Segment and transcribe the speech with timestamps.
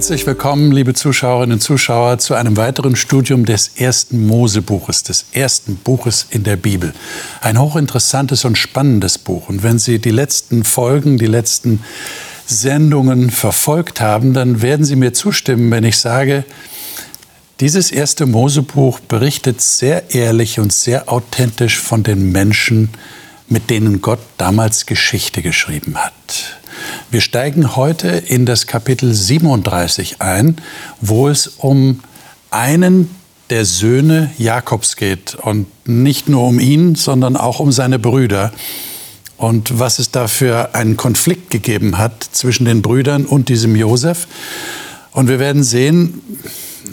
[0.00, 5.76] Herzlich willkommen, liebe Zuschauerinnen und Zuschauer, zu einem weiteren Studium des ersten Mosebuches, des ersten
[5.76, 6.94] Buches in der Bibel.
[7.42, 9.50] Ein hochinteressantes und spannendes Buch.
[9.50, 11.84] Und wenn Sie die letzten Folgen, die letzten
[12.46, 16.46] Sendungen verfolgt haben, dann werden Sie mir zustimmen, wenn ich sage,
[17.60, 22.88] dieses erste Mosebuch berichtet sehr ehrlich und sehr authentisch von den Menschen,
[23.48, 26.59] mit denen Gott damals Geschichte geschrieben hat.
[27.12, 30.54] Wir steigen heute in das Kapitel 37 ein,
[31.00, 31.98] wo es um
[32.50, 33.10] einen
[33.50, 35.34] der Söhne Jakobs geht.
[35.34, 38.52] Und nicht nur um ihn, sondern auch um seine Brüder.
[39.36, 44.28] Und was es da für einen Konflikt gegeben hat zwischen den Brüdern und diesem Josef.
[45.10, 46.22] Und wir werden sehen,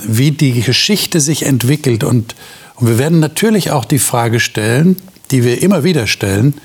[0.08, 2.04] wie die Geschichte sich entwickelt.
[2.04, 2.34] Und,
[2.78, 4.96] und wir werden natürlich auch die Frage stellen,
[5.30, 6.56] die wir immer wieder stellen,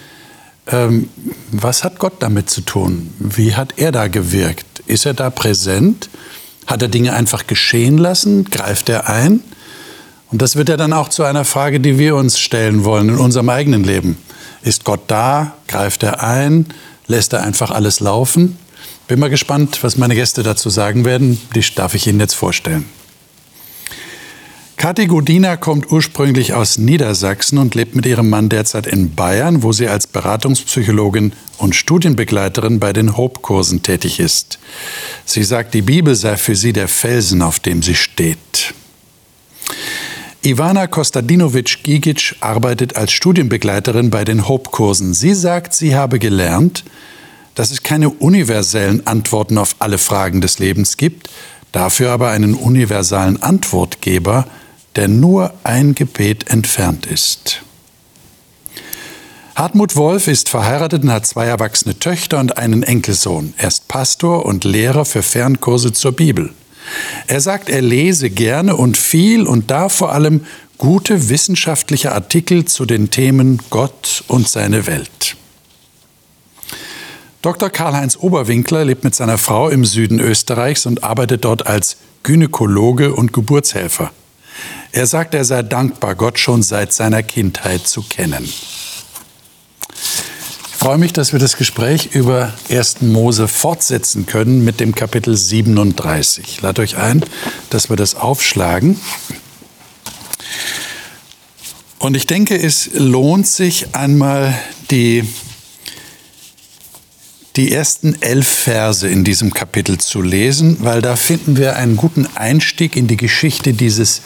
[0.66, 1.08] ähm,
[1.50, 3.12] was hat Gott damit zu tun?
[3.18, 4.82] Wie hat er da gewirkt?
[4.86, 6.08] Ist er da präsent?
[6.66, 8.44] Hat er Dinge einfach geschehen lassen?
[8.44, 9.40] Greift er ein?
[10.30, 13.18] Und das wird ja dann auch zu einer Frage, die wir uns stellen wollen in
[13.18, 14.16] unserem eigenen Leben.
[14.62, 15.54] Ist Gott da?
[15.68, 16.66] Greift er ein?
[17.06, 18.56] Lässt er einfach alles laufen?
[19.08, 21.38] Bin mal gespannt, was meine Gäste dazu sagen werden.
[21.54, 22.86] Die darf ich Ihnen jetzt vorstellen.
[24.82, 29.70] Kathi Godina kommt ursprünglich aus Niedersachsen und lebt mit ihrem Mann derzeit in Bayern, wo
[29.70, 34.58] sie als Beratungspsychologin und Studienbegleiterin bei den Hope-Kursen tätig ist.
[35.24, 38.74] Sie sagt, die Bibel sei für sie der Felsen, auf dem sie steht.
[40.42, 45.14] Ivana Kostadinovic-Gigic arbeitet als Studienbegleiterin bei den Hope-Kursen.
[45.14, 46.82] Sie sagt, sie habe gelernt,
[47.54, 51.30] dass es keine universellen Antworten auf alle Fragen des Lebens gibt,
[51.70, 54.48] dafür aber einen universalen Antwortgeber,
[54.96, 57.62] der nur ein Gebet entfernt ist.
[59.54, 63.52] Hartmut Wolf ist verheiratet und hat zwei erwachsene Töchter und einen Enkelsohn.
[63.58, 66.50] Er ist Pastor und Lehrer für Fernkurse zur Bibel.
[67.26, 70.46] Er sagt, er lese gerne und viel und da vor allem
[70.78, 75.36] gute wissenschaftliche Artikel zu den Themen Gott und seine Welt.
[77.42, 77.70] Dr.
[77.70, 83.32] Karl-Heinz Oberwinkler lebt mit seiner Frau im Süden Österreichs und arbeitet dort als Gynäkologe und
[83.32, 84.12] Geburtshelfer.
[84.94, 88.44] Er sagt, er sei dankbar, Gott schon seit seiner Kindheit zu kennen.
[88.44, 89.06] Ich
[90.76, 93.00] freue mich, dass wir das Gespräch über 1.
[93.00, 96.44] Mose fortsetzen können mit dem Kapitel 37.
[96.46, 97.24] Ich lade euch ein,
[97.70, 99.00] dass wir das aufschlagen.
[101.98, 104.54] Und ich denke, es lohnt sich einmal
[104.90, 105.26] die,
[107.56, 112.26] die ersten elf Verse in diesem Kapitel zu lesen, weil da finden wir einen guten
[112.34, 114.20] Einstieg in die Geschichte dieses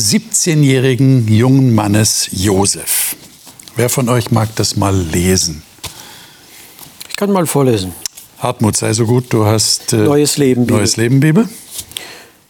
[0.00, 3.16] 17-jährigen jungen Mannes Josef.
[3.76, 5.62] Wer von euch mag das mal lesen?
[7.08, 7.92] Ich kann mal vorlesen.
[8.38, 10.78] Hartmut, sei so gut, du hast äh, Neues Leben Bibel.
[10.78, 11.48] Neues Leben Bibel.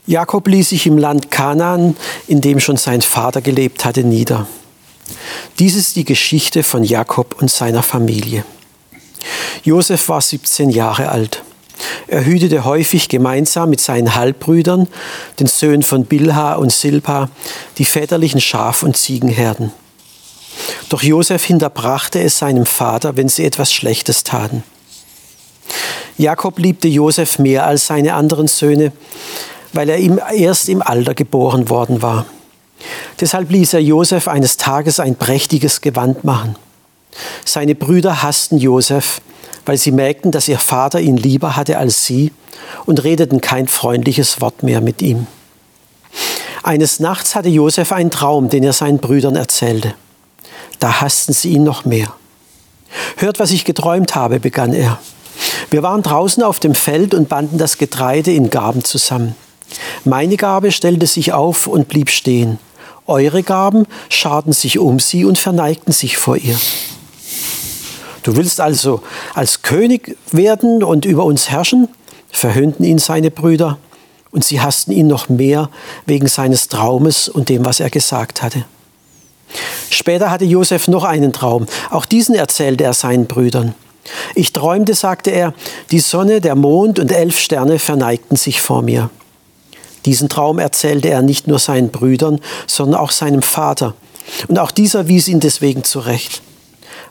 [0.07, 1.97] Jakob ließ sich im Land Kanaan,
[2.27, 4.47] in dem schon sein Vater gelebt hatte, nieder.
[5.59, 8.45] Dies ist die Geschichte von Jakob und seiner Familie.
[9.63, 11.43] Josef war 17 Jahre alt.
[12.07, 14.87] Er hütete häufig gemeinsam mit seinen Halbbrüdern,
[15.39, 17.29] den Söhnen von Bilha und Silpa,
[17.77, 19.71] die väterlichen Schaf- und Ziegenherden.
[20.89, 24.63] Doch Josef hinterbrachte es seinem Vater, wenn sie etwas Schlechtes taten.
[26.17, 28.91] Jakob liebte Josef mehr als seine anderen Söhne,
[29.73, 32.25] weil er ihm erst im Alter geboren worden war.
[33.19, 36.55] Deshalb ließ er Josef eines Tages ein prächtiges Gewand machen.
[37.45, 39.21] Seine Brüder hassten Josef,
[39.65, 42.31] weil sie merkten, dass ihr Vater ihn lieber hatte als sie
[42.85, 45.27] und redeten kein freundliches Wort mehr mit ihm.
[46.63, 49.95] Eines Nachts hatte Josef einen Traum, den er seinen Brüdern erzählte.
[50.79, 52.13] Da hassten sie ihn noch mehr.
[53.17, 54.99] Hört, was ich geträumt habe, begann er.
[55.69, 59.35] Wir waren draußen auf dem Feld und banden das Getreide in Gaben zusammen.
[60.03, 62.59] Meine Gabe stellte sich auf und blieb stehen.
[63.07, 66.57] Eure Gaben scharten sich um sie und verneigten sich vor ihr.
[68.23, 69.01] Du willst also
[69.33, 71.87] als König werden und über uns herrschen?
[72.31, 73.77] verhöhnten ihn seine Brüder,
[74.31, 75.69] und sie hassten ihn noch mehr
[76.05, 78.63] wegen seines Traumes und dem, was er gesagt hatte.
[79.89, 81.65] Später hatte Josef noch einen Traum.
[81.89, 83.75] Auch diesen erzählte er seinen Brüdern.
[84.33, 85.53] Ich träumte, sagte er,
[85.91, 89.09] die Sonne, der Mond und elf Sterne verneigten sich vor mir.
[90.05, 93.93] Diesen Traum erzählte er nicht nur seinen Brüdern, sondern auch seinem Vater.
[94.47, 96.41] Und auch dieser wies ihn deswegen zurecht.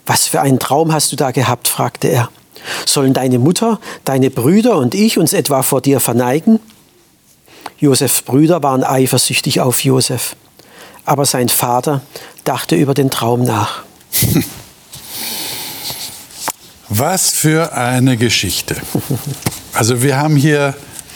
[0.05, 1.67] Was für einen Traum hast du da gehabt?
[1.67, 2.29] fragte er.
[2.85, 6.59] Sollen deine Mutter, deine Brüder und ich uns etwa vor dir verneigen?
[7.79, 10.35] Josefs Brüder waren eifersüchtig auf Josef,
[11.05, 12.01] aber sein Vater
[12.43, 13.83] dachte über den Traum nach.
[16.89, 18.75] Was für eine Geschichte.
[19.73, 20.75] Also wir haben hier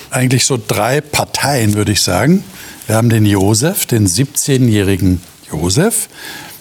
[0.10, 2.46] eigentlich so drei Parteien, würde ich sagen.
[2.88, 5.22] Wir haben den Josef, den 17-jährigen
[5.52, 6.08] Josef.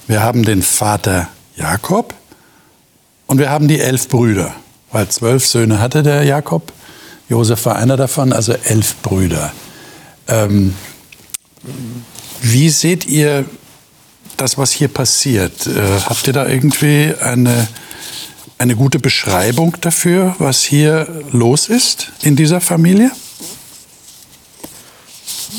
[0.09, 2.15] Wir haben den Vater Jakob
[3.27, 4.55] und wir haben die elf Brüder,
[4.93, 6.73] weil zwölf Söhne hatte der Jakob.
[7.29, 9.53] Josef war einer davon, also elf Brüder.
[10.29, 10.75] Ähm,
[12.43, 13.45] wie seht ihr
[14.37, 15.67] das, was hier passiert?
[15.67, 17.67] Äh, habt ihr da irgendwie eine,
[18.59, 23.11] eine gute Beschreibung dafür, was hier los ist in dieser Familie?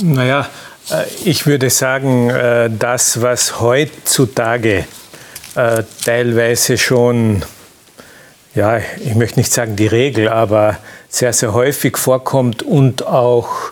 [0.01, 0.49] Naja,
[0.91, 4.85] äh, ich würde sagen, äh, das, was heutzutage
[5.55, 7.43] äh, teilweise schon,
[8.53, 10.77] ja, ich möchte nicht sagen die Regel, aber
[11.09, 13.71] sehr, sehr häufig vorkommt und auch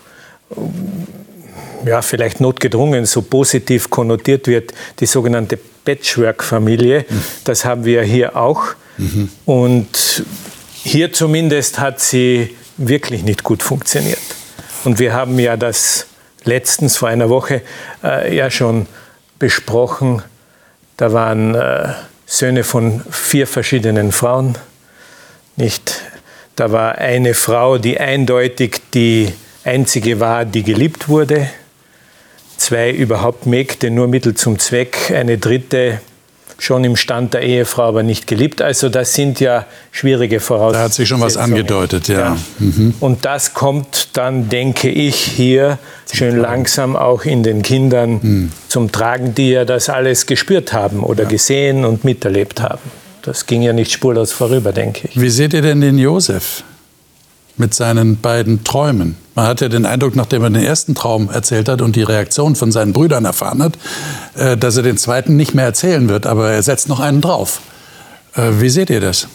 [1.84, 7.04] ja, vielleicht notgedrungen so positiv konnotiert wird, die sogenannte Patchwork-Familie.
[7.08, 7.22] Mhm.
[7.44, 8.62] Das haben wir hier auch.
[8.96, 9.28] Mhm.
[9.44, 10.24] Und
[10.82, 14.18] hier zumindest hat sie wirklich nicht gut funktioniert.
[14.84, 16.06] Und wir haben ja das
[16.44, 17.62] letztens vor einer Woche
[18.02, 18.86] äh, ja schon
[19.38, 20.22] besprochen.
[20.96, 21.92] Da waren äh,
[22.26, 24.56] Söhne von vier verschiedenen Frauen.
[25.56, 26.02] Nicht?
[26.56, 29.32] Da war eine Frau, die eindeutig die
[29.64, 31.50] einzige war, die geliebt wurde.
[32.56, 35.10] Zwei überhaupt Mägde, nur Mittel zum Zweck.
[35.12, 36.00] Eine dritte
[36.58, 38.62] schon im Stand der Ehefrau, aber nicht geliebt.
[38.62, 40.80] Also das sind ja schwierige Voraussetzungen.
[40.80, 42.18] Da hat sich schon was angedeutet, ja.
[42.18, 42.36] ja.
[42.58, 42.94] Mhm.
[43.00, 46.42] Und das kommt dann, denke ich, hier zum schön Tragen.
[46.42, 48.52] langsam auch in den Kindern mhm.
[48.68, 51.28] zum Tragen, die ja das alles gespürt haben oder ja.
[51.28, 52.82] gesehen und miterlebt haben.
[53.22, 55.20] Das ging ja nicht spurlos vorüber, denke ich.
[55.20, 56.62] Wie seht ihr denn den Josef?
[57.56, 59.16] Mit seinen beiden Träumen.
[59.34, 62.56] Man hat ja den Eindruck, nachdem er den ersten Traum erzählt hat und die Reaktion
[62.56, 63.78] von seinen Brüdern erfahren hat,
[64.36, 67.60] äh, dass er den zweiten nicht mehr erzählen wird, aber er setzt noch einen drauf.
[68.34, 69.28] Äh, wie seht ihr das?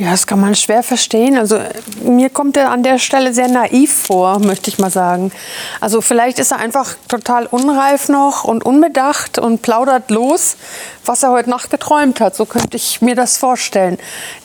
[0.00, 1.36] Ja, das kann man schwer verstehen.
[1.36, 1.60] Also
[2.02, 5.30] mir kommt er an der Stelle sehr naiv vor, möchte ich mal sagen.
[5.78, 10.56] Also vielleicht ist er einfach total unreif noch und unbedacht und plaudert los,
[11.04, 12.34] was er heute Nacht geträumt hat.
[12.34, 13.98] So könnte ich mir das vorstellen.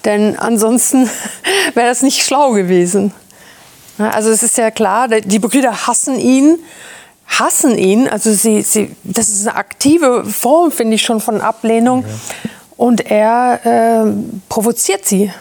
[0.04, 1.10] Denn ansonsten
[1.74, 3.14] wäre das nicht schlau gewesen.
[3.98, 6.60] Also es ist ja klar, die Brüder hassen ihn
[7.28, 8.10] hassen ihn.
[8.10, 12.04] Also sie, sie, das ist eine aktive Form, finde ich schon von Ablehnung.
[12.04, 12.50] Ja.
[12.78, 14.12] Und er äh,
[14.50, 15.32] provoziert sie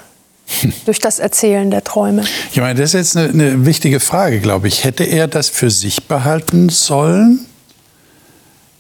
[0.85, 2.25] durch das Erzählen der Träume.
[2.53, 4.85] Ich meine, das ist jetzt eine, eine wichtige Frage, glaube ich.
[4.85, 7.47] Hätte er das für sich behalten sollen?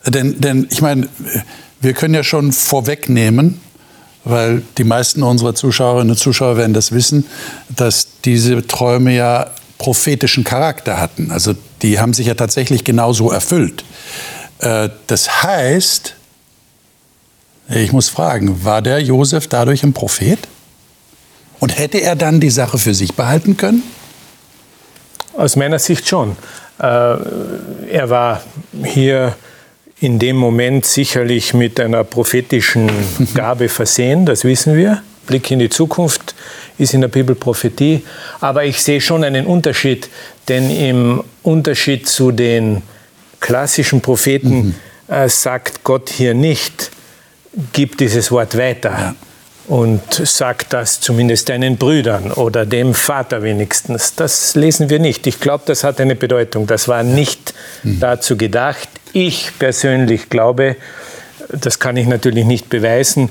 [0.06, 1.08] Denn, denn ich meine,
[1.80, 3.60] wir können ja schon vorwegnehmen,
[4.24, 7.26] weil die meisten unserer Zuschauerinnen und Zuschauer werden das wissen,
[7.74, 11.30] dass diese Träume ja prophetischen Charakter hatten.
[11.30, 13.84] Also die haben sich ja tatsächlich genauso erfüllt.
[14.58, 16.14] Äh, das heißt,
[17.68, 20.38] ich muss fragen, war der Josef dadurch ein Prophet?
[21.60, 23.82] Und hätte er dann die Sache für sich behalten können?
[25.36, 26.36] Aus meiner Sicht schon.
[26.78, 28.42] Äh, er war
[28.84, 29.34] hier
[30.00, 32.90] in dem Moment sicherlich mit einer prophetischen
[33.34, 35.02] Gabe versehen, das wissen wir.
[35.26, 36.34] Blick in die Zukunft
[36.76, 38.04] ist in der Bibel Prophetie.
[38.40, 40.10] Aber ich sehe schon einen Unterschied,
[40.48, 42.82] denn im Unterschied zu den
[43.40, 44.74] klassischen Propheten
[45.08, 45.14] mhm.
[45.14, 46.90] äh, sagt Gott hier nicht,
[47.72, 48.90] gib dieses Wort weiter.
[48.90, 49.14] Ja
[49.66, 54.14] und sagt das zumindest deinen Brüdern oder dem Vater wenigstens.
[54.14, 55.26] Das lesen wir nicht.
[55.26, 56.66] Ich glaube, das hat eine Bedeutung.
[56.66, 58.00] Das war nicht mhm.
[58.00, 58.88] dazu gedacht.
[59.12, 60.76] Ich persönlich glaube,
[61.48, 63.30] das kann ich natürlich nicht beweisen,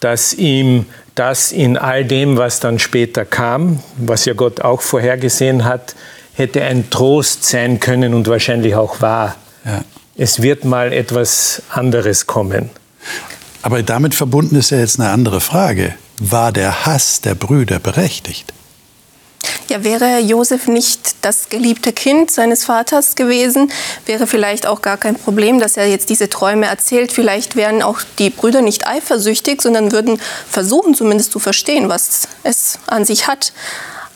[0.00, 5.64] dass ihm das in all dem, was dann später kam, was ja Gott auch vorhergesehen
[5.64, 5.94] hat,
[6.34, 9.36] hätte ein Trost sein können und wahrscheinlich auch war.
[9.64, 9.84] Ja.
[10.16, 12.70] Es wird mal etwas anderes kommen.
[13.62, 15.94] Aber damit verbunden ist ja jetzt eine andere Frage.
[16.18, 18.52] War der Hass der Brüder berechtigt?
[19.68, 23.70] Ja, wäre Josef nicht das geliebte Kind seines Vaters gewesen,
[24.04, 27.12] wäre vielleicht auch gar kein Problem, dass er jetzt diese Träume erzählt.
[27.12, 32.78] Vielleicht wären auch die Brüder nicht eifersüchtig, sondern würden versuchen zumindest zu verstehen, was es
[32.86, 33.52] an sich hat.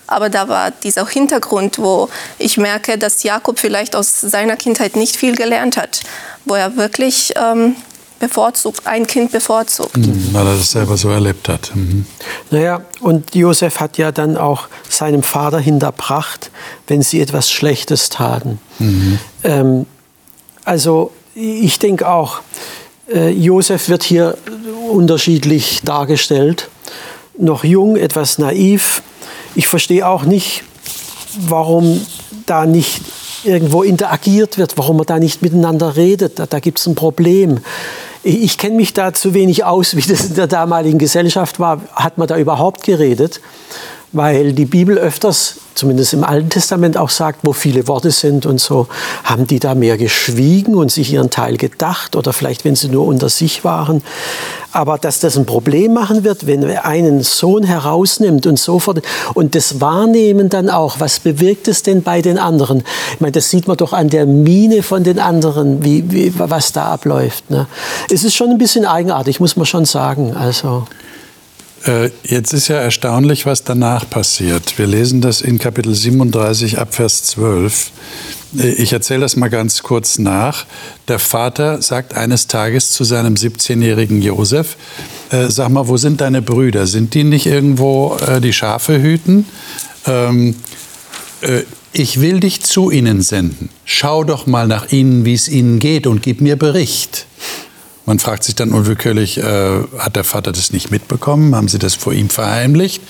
[0.07, 2.09] Aber da war dieser Hintergrund, wo
[2.39, 6.01] ich merke, dass Jakob vielleicht aus seiner Kindheit nicht viel gelernt hat,
[6.45, 7.77] wo er wirklich ähm,
[8.28, 9.97] bevorzugt, ein Kind bevorzugt.
[9.97, 11.73] Mhm, weil er das selber so erlebt hat.
[11.75, 12.07] Mhm.
[12.50, 16.50] Naja, und Josef hat ja dann auch seinem Vater hinterbracht,
[16.87, 18.59] wenn sie etwas Schlechtes taten.
[18.78, 19.19] Mhm.
[19.43, 19.87] Ähm,
[20.64, 22.40] also ich denke auch,
[23.12, 24.38] äh, Josef wird hier
[24.90, 26.71] unterschiedlich dargestellt.
[27.37, 29.02] Noch jung, etwas naiv.
[29.54, 30.64] Ich verstehe auch nicht,
[31.37, 32.00] warum
[32.47, 33.02] da nicht
[33.45, 36.38] irgendwo interagiert wird, warum man da nicht miteinander redet.
[36.38, 37.59] Da, da gibt es ein Problem.
[38.26, 41.83] Ich, kenne mich da zu wenig aus, wie das in der damaligen Gesellschaft war.
[41.95, 43.43] Hat man da überhaupt geredet?
[44.14, 48.61] Weil die Bibel öfters, zumindest im Alten Testament auch sagt, wo viele Worte sind und
[48.61, 48.87] so,
[49.25, 53.06] haben die da mehr geschwiegen und sich ihren Teil gedacht oder vielleicht, wenn sie nur
[53.06, 54.02] unter sich waren.
[54.71, 59.02] Aber dass das ein Problem machen wird, wenn er einen Sohn herausnimmt und sofort
[59.35, 62.85] und das Wahrnehmen dann auch, was bewirkt es denn bei den anderen?
[63.14, 66.73] Ich meine, das sieht man doch an der Miene von den anderen, wie, wie, was
[66.73, 67.50] da abläuft.
[67.50, 67.66] Ne?
[68.11, 70.35] Es ist schon ein bisschen eigenartig, muss man schon sagen.
[70.37, 70.85] Also.
[71.87, 74.79] Äh, jetzt ist ja erstaunlich, was danach passiert.
[74.79, 77.91] Wir lesen das in Kapitel 37 ab Vers 12.
[78.59, 80.67] Äh, ich erzähle das mal ganz kurz nach.
[81.09, 84.76] Der Vater sagt eines Tages zu seinem 17-jährigen Josef,
[85.31, 86.87] äh, sag mal, wo sind deine Brüder?
[86.87, 89.47] Sind die nicht irgendwo die Schafe hüten?
[90.07, 90.55] Ähm,
[91.43, 91.62] äh,
[91.93, 93.69] ich will dich zu ihnen senden.
[93.85, 97.26] Schau doch mal nach ihnen, wie es ihnen geht und gib mir Bericht.
[98.06, 101.54] Man fragt sich dann unwillkürlich, äh, hat der Vater das nicht mitbekommen?
[101.56, 103.02] Haben sie das vor ihm verheimlicht,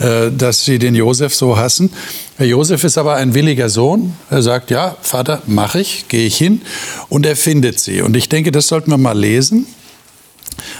[0.00, 1.90] äh, dass sie den Josef so hassen?
[2.38, 4.14] Herr Josef ist aber ein williger Sohn.
[4.30, 6.62] Er sagt, ja, Vater, mache ich, gehe ich hin.
[7.08, 8.02] Und er findet sie.
[8.02, 9.66] Und ich denke, das sollten wir mal lesen.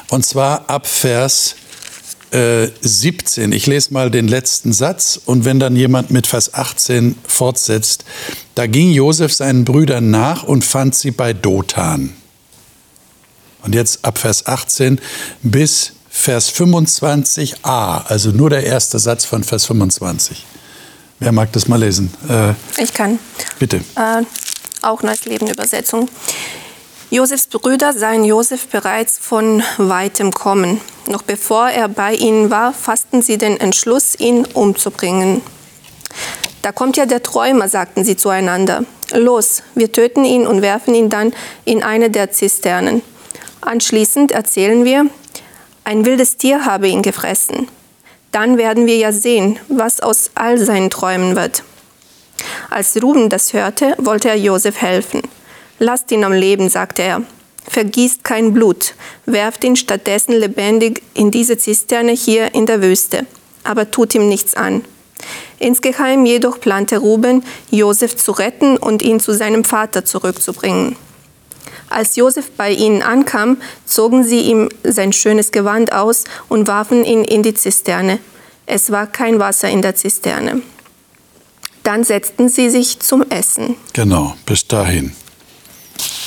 [0.09, 1.55] Und zwar ab Vers
[2.33, 3.53] äh, 17.
[3.53, 5.21] Ich lese mal den letzten Satz.
[5.25, 8.05] Und wenn dann jemand mit Vers 18 fortsetzt,
[8.57, 12.15] da ging Josef seinen Brüdern nach und fand sie bei Dothan.
[13.63, 15.01] Und jetzt ab Vers 18
[15.43, 20.45] bis Vers 25a, also nur der erste Satz von Vers 25.
[21.21, 22.13] Wer mag das mal lesen?
[22.29, 22.53] Äh,
[22.83, 23.19] ich kann.
[23.59, 23.77] Bitte.
[23.97, 24.23] Äh,
[24.83, 26.09] auch Neues Leben Übersetzung.
[27.11, 30.81] Josefs Brüder sahen Josef bereits von weitem kommen.
[31.09, 35.43] Noch bevor er bei ihnen war, fassten sie den Entschluss, ihn umzubringen.
[36.63, 38.85] Da kommt ja der Träumer, sagten sie zueinander.
[39.13, 43.03] Los, wir töten ihn und werfen ihn dann in eine der Zisternen.
[43.63, 45.07] Anschließend erzählen wir,
[45.85, 47.69] ein wildes Tier habe ihn gefressen.
[48.33, 51.63] Dann werden wir ja sehen, was aus all seinen Träumen wird.
[52.71, 55.23] Als Ruben das hörte, wollte er Josef helfen.
[55.79, 57.23] Lasst ihn am Leben, sagte er.
[57.69, 58.95] Vergießt kein Blut,
[59.27, 63.27] werft ihn stattdessen lebendig in diese Zisterne hier in der Wüste,
[63.63, 64.85] aber tut ihm nichts an.
[65.61, 70.97] Insgeheim jedoch plante Ruben, Josef zu retten und ihn zu seinem Vater zurückzubringen.
[71.93, 77.25] Als Josef bei ihnen ankam, zogen sie ihm sein schönes Gewand aus und warfen ihn
[77.25, 78.19] in die Zisterne.
[78.67, 80.63] Es war kein Wasser in der Zisterne.
[81.83, 83.77] Dann setzten sie sich zum Essen.
[83.93, 85.13] Genau, bis dahin.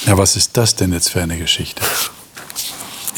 [0.06, 1.82] Ja, was ist das denn jetzt für eine Geschichte?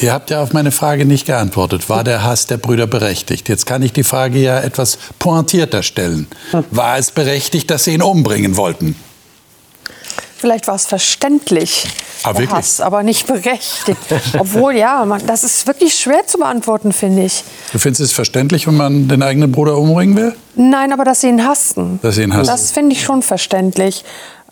[0.00, 1.88] Ihr habt ja auf meine Frage nicht geantwortet.
[1.88, 3.48] War der Hass der Brüder berechtigt?
[3.48, 6.28] Jetzt kann ich die Frage ja etwas pointierter stellen.
[6.70, 8.94] War es berechtigt, dass sie ihn umbringen wollten?
[10.38, 11.84] Vielleicht war es verständlich,
[12.22, 13.98] ah, der Hass, aber nicht berechtigt.
[14.38, 17.42] Obwohl, ja, man, das ist wirklich schwer zu beantworten, finde ich.
[17.72, 20.36] Du findest es verständlich, wenn man den eigenen Bruder umbringen will?
[20.54, 21.98] Nein, aber dass sie ihn hassten.
[22.02, 22.46] Dass sie ihn hassten.
[22.46, 24.04] Das finde ich schon verständlich.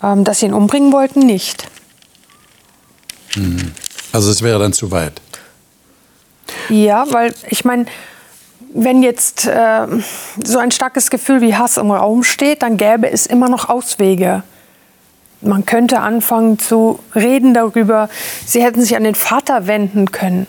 [0.02, 1.68] Ähm, dass sie ihn umbringen wollten, nicht.
[3.36, 3.70] Mhm.
[4.10, 5.20] Also es wäre dann zu weit.
[6.68, 7.86] Ja, weil ich meine,
[8.74, 9.86] wenn jetzt äh,
[10.44, 14.42] so ein starkes Gefühl wie Hass im Raum steht, dann gäbe es immer noch Auswege
[15.40, 18.08] man könnte anfangen zu reden darüber,
[18.44, 20.46] sie hätten sich an den Vater wenden können.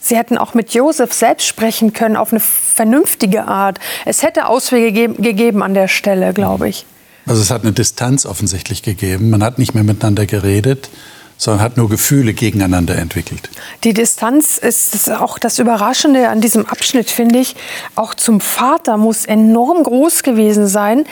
[0.00, 3.78] Sie hätten auch mit Josef selbst sprechen können auf eine vernünftige Art.
[4.04, 6.86] Es hätte Auswege ge gegeben an der Stelle, glaube ich.
[7.26, 9.28] Also es hat eine Distanz offensichtlich gegeben.
[9.28, 10.88] Man hat nicht mehr miteinander geredet,
[11.36, 13.50] sondern hat nur Gefühle gegeneinander entwickelt.
[13.84, 17.54] Die Distanz ist auch das Überraschende an diesem Abschnitt, finde ich.
[17.94, 21.04] Auch zum Vater muss enorm groß gewesen sein,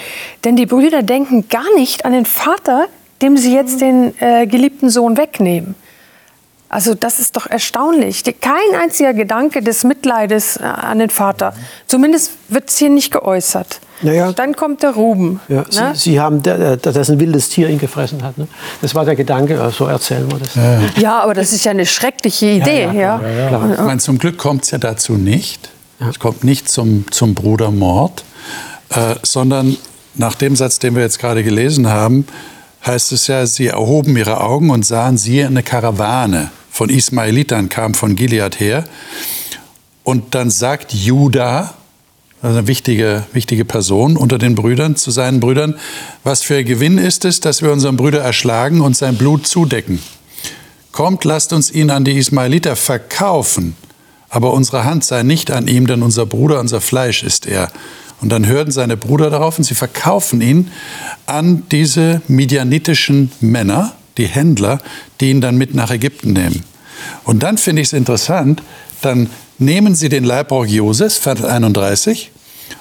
[0.44, 2.88] denn die Brüder denken gar nicht an den Vater,
[3.22, 5.74] dem sie jetzt den äh, geliebten Sohn wegnehmen.
[6.68, 8.24] Also das ist doch erstaunlich.
[8.40, 11.54] Kein einziger Gedanke des Mitleides äh, an den Vater.
[11.86, 13.80] Zumindest wird es hier nicht geäußert.
[14.02, 14.32] Naja.
[14.32, 15.40] Dann kommt der Ruben.
[15.48, 15.66] Ja, ne?
[15.94, 18.36] Sie, Sie, haben, dass ein wildes Tier ihn gefressen hat.
[18.36, 18.46] Ne?
[18.82, 20.54] Das war der Gedanke, so erzählen wir das.
[20.54, 22.84] Ja, ja aber das ist ja eine schreckliche Idee.
[22.84, 23.20] Ja, ja,
[23.50, 23.70] ja.
[23.72, 25.70] Ich meine, zum Glück kommt es ja dazu nicht.
[25.98, 28.24] Es kommt nicht zum, zum Brudermord,
[28.90, 29.78] äh, sondern
[30.14, 32.26] nach dem Satz, den wir jetzt gerade gelesen haben,
[32.86, 37.94] heißt es ja, sie erhoben ihre Augen und sahen, siehe, eine Karawane von Ismaelitern kam
[37.94, 38.84] von Gilead her.
[40.04, 41.74] Und dann sagt Judah,
[42.42, 45.76] also eine wichtige, wichtige Person unter den Brüdern, zu seinen Brüdern,
[46.22, 50.00] was für ein Gewinn ist es, dass wir unseren Bruder erschlagen und sein Blut zudecken.
[50.92, 53.74] Kommt, lasst uns ihn an die Ismaeliter verkaufen,
[54.28, 57.70] aber unsere Hand sei nicht an ihm, denn unser Bruder, unser Fleisch ist er.
[58.20, 60.70] Und dann hörten seine Brüder darauf und sie verkaufen ihn
[61.26, 64.80] an diese midianitischen Männer, die Händler,
[65.20, 66.64] die ihn dann mit nach Ägypten nehmen.
[67.24, 68.62] Und dann finde ich es interessant,
[69.02, 72.30] dann nehmen sie den Leibrock Josefs, Vers 31,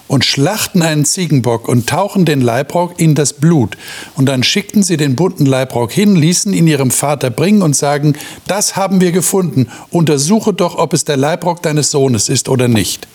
[0.08, 3.78] und schlachten einen Ziegenbock und tauchen den Leibrock in das Blut.
[4.16, 8.14] Und dann schickten sie den bunten Leibrock hin, ließen ihn ihrem Vater bringen und sagen,
[8.48, 13.08] das haben wir gefunden, untersuche doch, ob es der Leibrock deines Sohnes ist oder nicht.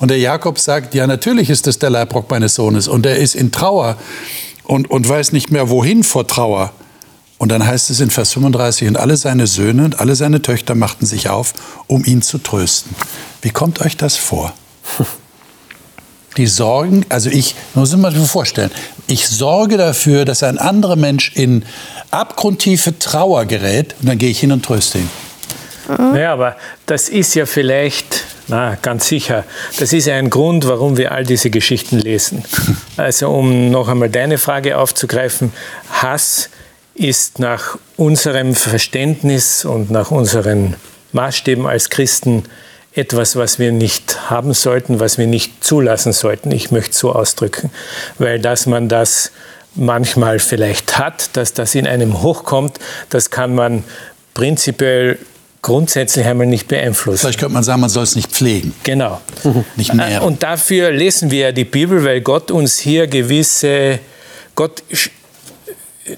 [0.00, 2.88] Und der Jakob sagt, ja, natürlich ist es der Leibrock meines Sohnes.
[2.88, 3.96] Und er ist in Trauer
[4.64, 6.72] und, und weiß nicht mehr, wohin vor Trauer.
[7.38, 10.74] Und dann heißt es in Vers 35, und alle seine Söhne und alle seine Töchter
[10.74, 11.54] machten sich auf,
[11.86, 12.94] um ihn zu trösten.
[13.42, 14.52] Wie kommt euch das vor?
[16.36, 18.70] Die sorgen, also ich muss mir mal vorstellen,
[19.06, 21.64] ich sorge dafür, dass ein anderer Mensch in
[22.10, 25.10] abgrundtiefe Trauer gerät und dann gehe ich hin und tröste ihn.
[25.98, 29.44] Naja, aber das ist ja vielleicht, na, ganz sicher,
[29.78, 32.44] das ist ein Grund, warum wir all diese Geschichten lesen.
[32.96, 35.52] Also um noch einmal deine Frage aufzugreifen,
[35.90, 36.50] Hass
[36.94, 40.76] ist nach unserem Verständnis und nach unseren
[41.12, 42.42] Maßstäben als Christen
[42.92, 46.50] etwas, was wir nicht haben sollten, was wir nicht zulassen sollten.
[46.50, 47.70] Ich möchte es so ausdrücken,
[48.18, 49.30] weil dass man das
[49.76, 52.78] manchmal vielleicht hat, dass das in einem hochkommt,
[53.08, 53.84] das kann man
[54.34, 55.18] prinzipiell
[55.62, 57.18] grundsätzlich einmal nicht beeinflussen.
[57.18, 58.74] Vielleicht könnte man sagen, man soll es nicht pflegen.
[58.82, 59.20] Genau.
[59.76, 60.22] Nicht nähren.
[60.22, 63.98] Und dafür lesen wir ja die Bibel, weil Gott uns hier gewisse,
[64.54, 64.82] Gott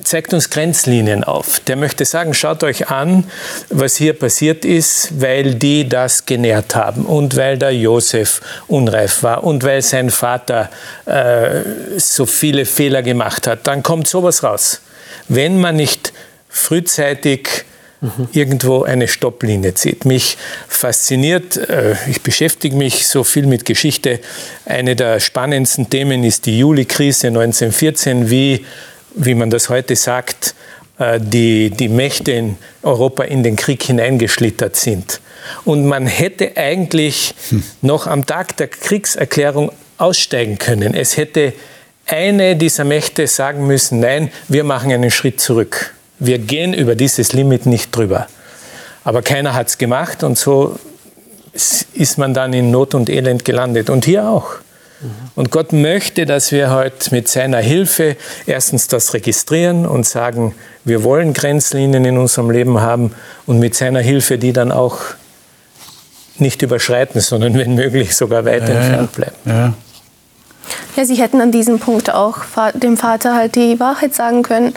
[0.04, 1.60] zeigt uns Grenzlinien auf.
[1.60, 3.24] Der möchte sagen, schaut euch an,
[3.68, 9.44] was hier passiert ist, weil die das genährt haben und weil der Josef unreif war
[9.44, 10.70] und weil sein Vater
[11.06, 11.62] äh,
[11.98, 13.66] so viele Fehler gemacht hat.
[13.66, 14.80] Dann kommt sowas raus.
[15.28, 16.12] Wenn man nicht
[16.48, 17.64] frühzeitig
[18.02, 18.28] mhm.
[18.32, 20.04] irgendwo eine Stopplinie zieht.
[20.04, 20.36] Mich
[20.68, 24.20] fasziniert, äh, ich beschäftige mich so viel mit Geschichte.
[24.66, 28.66] Eine der spannendsten Themen ist die Juli-Krise 1914, wie
[29.14, 30.54] wie man das heute sagt,
[30.98, 35.20] äh, die, die Mächte in Europa in den Krieg hineingeschlittert sind.
[35.64, 37.62] Und man hätte eigentlich hm.
[37.82, 40.94] noch am Tag der Kriegserklärung aussteigen können.
[40.94, 41.52] Es hätte
[42.06, 45.94] eine dieser Mächte sagen müssen, nein, wir machen einen Schritt zurück.
[46.24, 48.28] Wir gehen über dieses Limit nicht drüber.
[49.04, 50.78] Aber keiner hat es gemacht und so
[51.52, 53.90] ist man dann in Not und Elend gelandet.
[53.90, 54.54] Und hier auch.
[55.34, 60.54] Und Gott möchte, dass wir heute mit seiner Hilfe erstens das registrieren und sagen,
[60.84, 63.12] wir wollen Grenzlinien in unserem Leben haben
[63.46, 64.98] und mit seiner Hilfe die dann auch
[66.38, 69.36] nicht überschreiten, sondern wenn möglich sogar weit ja, entfernt bleiben.
[69.44, 69.74] Ja.
[70.96, 72.38] ja, sie hätten an diesem Punkt auch
[72.74, 74.72] dem Vater halt die Wahrheit sagen können.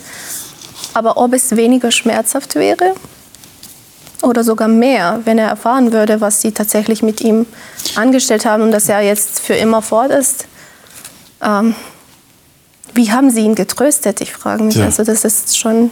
[0.95, 2.95] Aber ob es weniger schmerzhaft wäre,
[4.23, 7.45] oder sogar mehr, wenn er erfahren würde, was sie tatsächlich mit ihm
[7.95, 10.47] angestellt haben und dass er jetzt für immer fort ist.
[11.43, 11.75] Ähm,
[12.93, 14.21] wie haben Sie ihn getröstet?
[14.21, 14.75] Ich frage mich.
[14.75, 14.85] Ja.
[14.85, 15.91] Also das ist schon.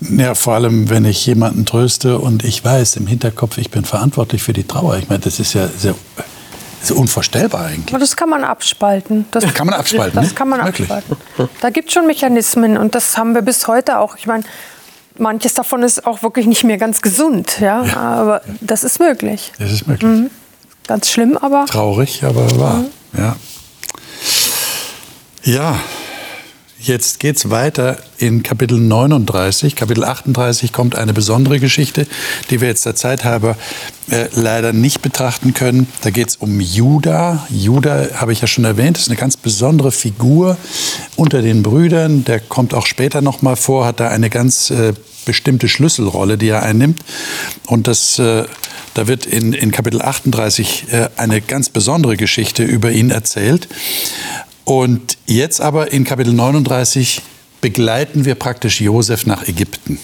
[0.00, 4.42] Ja, vor allem, wenn ich jemanden tröste und ich weiß im Hinterkopf, ich bin verantwortlich
[4.42, 4.96] für die Trauer.
[4.96, 5.94] Ich meine, das ist ja sehr,
[6.82, 7.94] ist unvorstellbar eigentlich.
[7.94, 9.26] Aber das kann man abspalten.
[9.30, 10.16] Das, das kann man abspalten.
[10.16, 10.34] Das ne?
[10.34, 11.16] kann man abspalten.
[11.60, 14.16] Da gibt es schon Mechanismen und das haben wir bis heute auch.
[14.16, 14.44] Ich meine,
[15.18, 17.96] manches davon ist auch wirklich nicht mehr ganz gesund, ja, ja.
[17.96, 19.52] aber das ist möglich.
[19.58, 20.10] Das ist möglich.
[20.10, 20.30] Mhm.
[20.86, 21.66] Ganz schlimm, aber.
[21.66, 22.74] Traurig, aber wahr.
[22.76, 22.86] Mhm.
[23.18, 23.36] Ja.
[25.42, 25.80] Ja,
[26.82, 29.76] Jetzt geht es weiter in Kapitel 39.
[29.76, 32.06] Kapitel 38 kommt eine besondere Geschichte,
[32.48, 33.58] die wir jetzt der Zeit halber
[34.10, 35.88] äh, leider nicht betrachten können.
[36.00, 37.46] Da geht es um Judah.
[37.50, 40.56] Judah habe ich ja schon erwähnt, ist eine ganz besondere Figur
[41.16, 42.24] unter den Brüdern.
[42.24, 44.94] Der kommt auch später noch mal vor, hat da eine ganz äh,
[45.26, 47.04] bestimmte Schlüsselrolle, die er einnimmt.
[47.66, 48.44] Und das, äh,
[48.94, 53.68] da wird in, in Kapitel 38 äh, eine ganz besondere Geschichte über ihn erzählt.
[54.64, 57.22] Und jetzt aber in Kapitel 39
[57.60, 59.98] begleiten wir praktisch Josef nach Ägypten.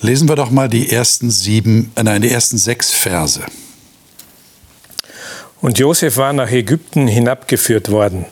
[0.00, 3.40] Lesen wir doch mal die ersten sieben, äh, nein, die ersten sechs Verse.
[5.60, 8.26] Und Josef war nach Ägypten hinabgeführt worden.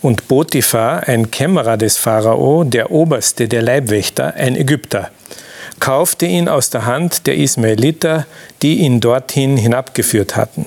[0.00, 5.10] Und Potiphar, ein Kämmerer des Pharao, der Oberste der Leibwächter, ein Ägypter,
[5.78, 8.26] kaufte ihn aus der Hand der Ismaeliter,
[8.62, 10.66] die ihn dorthin hinabgeführt hatten.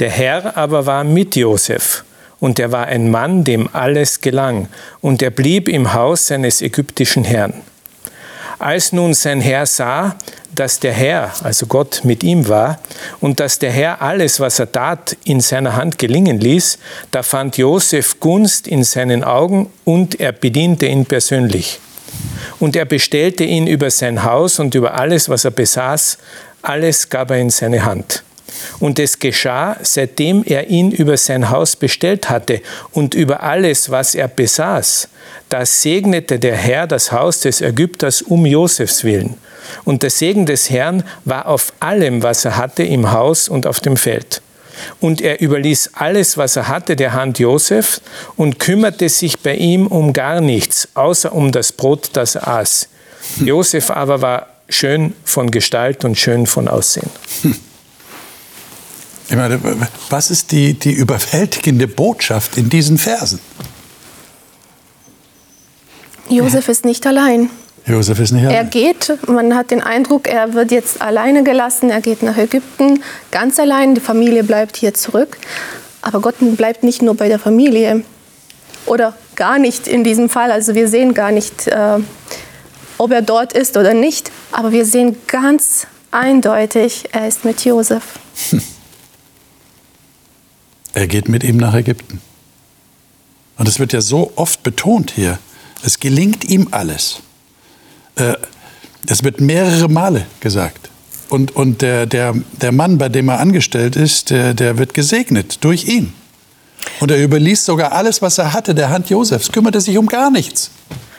[0.00, 2.02] Der Herr aber war mit Josef
[2.40, 4.68] und er war ein Mann, dem alles gelang,
[5.00, 7.54] und er blieb im Haus seines ägyptischen Herrn.
[8.58, 10.16] Als nun sein Herr sah,
[10.54, 12.80] dass der Herr, also Gott, mit ihm war
[13.20, 16.78] und dass der Herr alles, was er tat, in seiner Hand gelingen ließ,
[17.12, 21.78] da fand Josef Gunst in seinen Augen und er bediente ihn persönlich.
[22.58, 26.18] Und er bestellte ihn über sein Haus und über alles, was er besaß,
[26.62, 28.24] alles gab er in seine Hand.
[28.80, 32.60] Und es geschah, seitdem er ihn über sein Haus bestellt hatte
[32.92, 35.08] und über alles, was er besaß.
[35.48, 39.34] Da segnete der Herr das Haus des Ägypters um Josefs willen.
[39.84, 43.80] Und der Segen des Herrn war auf allem, was er hatte, im Haus und auf
[43.80, 44.42] dem Feld.
[45.00, 48.00] Und er überließ alles, was er hatte, der Hand Josef
[48.36, 52.88] und kümmerte sich bei ihm um gar nichts, außer um das Brot, das er aß.
[53.40, 57.10] Josef aber war schön von Gestalt und schön von Aussehen.
[59.28, 59.60] Ich meine,
[60.08, 63.40] was ist die, die überwältigende Botschaft in diesen Versen?
[66.30, 67.50] Josef ist nicht allein.
[67.86, 68.70] Josef ist nicht Er allein.
[68.70, 73.58] geht, man hat den Eindruck, er wird jetzt alleine gelassen, er geht nach Ägypten, ganz
[73.58, 75.38] allein, die Familie bleibt hier zurück.
[76.02, 78.02] Aber Gott bleibt nicht nur bei der Familie
[78.86, 80.50] oder gar nicht in diesem Fall.
[80.52, 81.98] Also wir sehen gar nicht, äh,
[82.98, 88.02] ob er dort ist oder nicht, aber wir sehen ganz eindeutig, er ist mit Josef.
[90.94, 92.20] Er geht mit ihm nach Ägypten.
[93.56, 95.38] Und es wird ja so oft betont hier.
[95.82, 97.20] Es gelingt ihm alles.
[98.16, 98.34] Äh,
[99.06, 100.90] Es wird mehrere Male gesagt.
[101.28, 105.62] Und, und der, der, der Mann, bei dem er angestellt ist, der, der wird gesegnet
[105.62, 106.12] durch ihn.
[107.00, 110.30] Und er überließ sogar alles, was er hatte, der Hand Josefs, kümmerte sich um gar
[110.30, 110.70] nichts.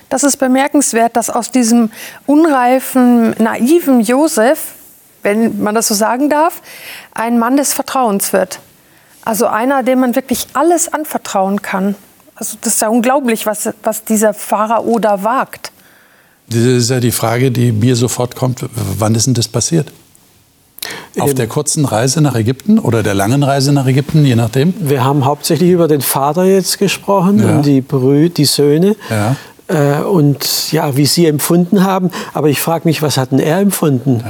[0.10, 1.89] Das ist bemerkenswert, dass aus diesem
[2.25, 4.60] unreifen, naiven Josef,
[5.23, 6.62] wenn man das so sagen darf,
[7.13, 8.60] ein Mann des Vertrauens wird.
[9.30, 11.94] Also einer, dem man wirklich alles anvertrauen kann.
[12.34, 15.72] Also das ist ja unglaublich, was, was dieser Pharao da wagt.
[16.48, 18.65] Das ist ja die Frage, die mir sofort kommt.
[18.98, 19.92] Wann ist denn das passiert?
[21.20, 24.74] Auf der kurzen Reise nach Ägypten oder der langen Reise nach Ägypten, je nachdem?
[24.80, 27.50] Wir haben hauptsächlich über den Vater jetzt gesprochen Ja.
[27.58, 28.96] und die Brü die Söhne.
[29.12, 29.36] Ja.
[29.68, 32.10] Äh, und ja, wie sie empfunden haben.
[32.34, 34.24] Aber ich frage mich, was hat denn er empfunden?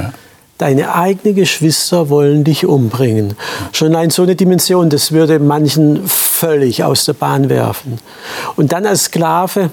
[0.60, 3.36] Deine eigenen Geschwister wollen dich umbringen.
[3.72, 7.98] Schon allein so eine Dimension, das würde manchen völlig aus der Bahn werfen.
[8.58, 9.72] Und dann als Sklave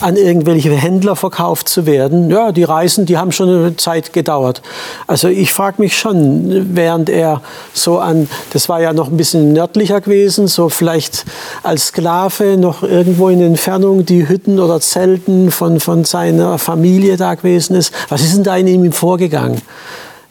[0.00, 4.62] an irgendwelche Händler verkauft zu werden, ja, die Reisen, die haben schon eine Zeit gedauert.
[5.06, 7.42] Also ich frage mich schon, während er
[7.74, 11.26] so an, das war ja noch ein bisschen nördlicher gewesen, so vielleicht
[11.62, 17.34] als Sklave noch irgendwo in Entfernung die Hütten oder Zelten von, von seiner Familie da
[17.34, 17.92] gewesen ist.
[18.08, 19.60] Was ist denn da in ihm vorgegangen?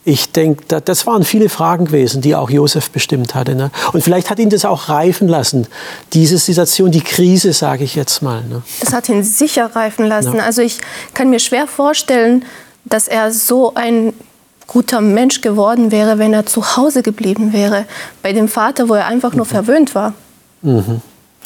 [0.03, 3.53] Ich denke, das waren viele Fragen gewesen, die auch Josef bestimmt hatte.
[3.53, 3.69] Ne?
[3.93, 5.67] Und vielleicht hat ihn das auch reifen lassen,
[6.13, 8.43] diese Situation, die Krise, sage ich jetzt mal.
[8.45, 8.63] Ne?
[8.79, 10.37] Das hat ihn sicher reifen lassen.
[10.37, 10.43] Ja.
[10.43, 10.79] Also ich
[11.13, 12.45] kann mir schwer vorstellen,
[12.83, 14.13] dass er so ein
[14.65, 17.85] guter Mensch geworden wäre, wenn er zu Hause geblieben wäre.
[18.23, 20.13] Bei dem Vater, wo er einfach nur verwöhnt war.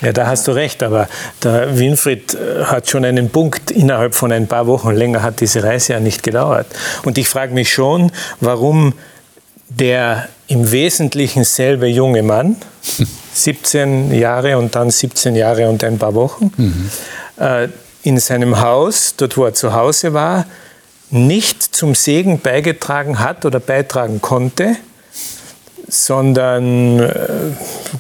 [0.02, 1.08] Ja, da hast du recht, aber
[1.42, 3.72] der Winfried äh, hat schon einen Punkt.
[3.72, 6.68] Innerhalb von ein paar Wochen länger hat diese Reise ja nicht gedauert.
[7.04, 8.94] Und ich frage mich schon, warum
[9.70, 12.58] der im Wesentlichen selbe junge Mann,
[13.34, 16.52] 17 Jahre und dann 17 Jahre und ein paar Wochen,
[17.40, 17.70] äh,
[18.04, 20.46] in seinem Haus, dort wo er zu Hause war,
[21.10, 24.76] nicht zum Segen beigetragen hat oder beitragen konnte,
[25.88, 27.18] sondern äh,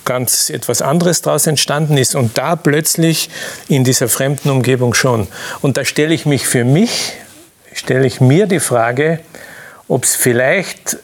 [0.05, 3.29] ganz etwas anderes daraus entstanden ist und da plötzlich
[3.67, 5.27] in dieser fremden Umgebung schon.
[5.61, 7.13] Und da stelle ich mich für mich,
[7.73, 9.19] stelle ich mir die Frage,
[9.87, 10.97] ob es vielleicht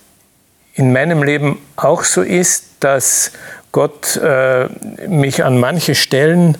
[0.73, 3.31] in meinem Leben auch so ist, dass
[3.71, 4.67] Gott äh,
[5.07, 6.57] mich an manche Stellen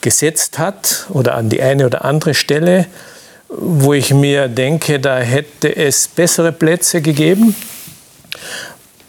[0.00, 2.86] gesetzt hat oder an die eine oder andere Stelle,
[3.48, 7.54] wo ich mir denke, da hätte es bessere Plätze gegeben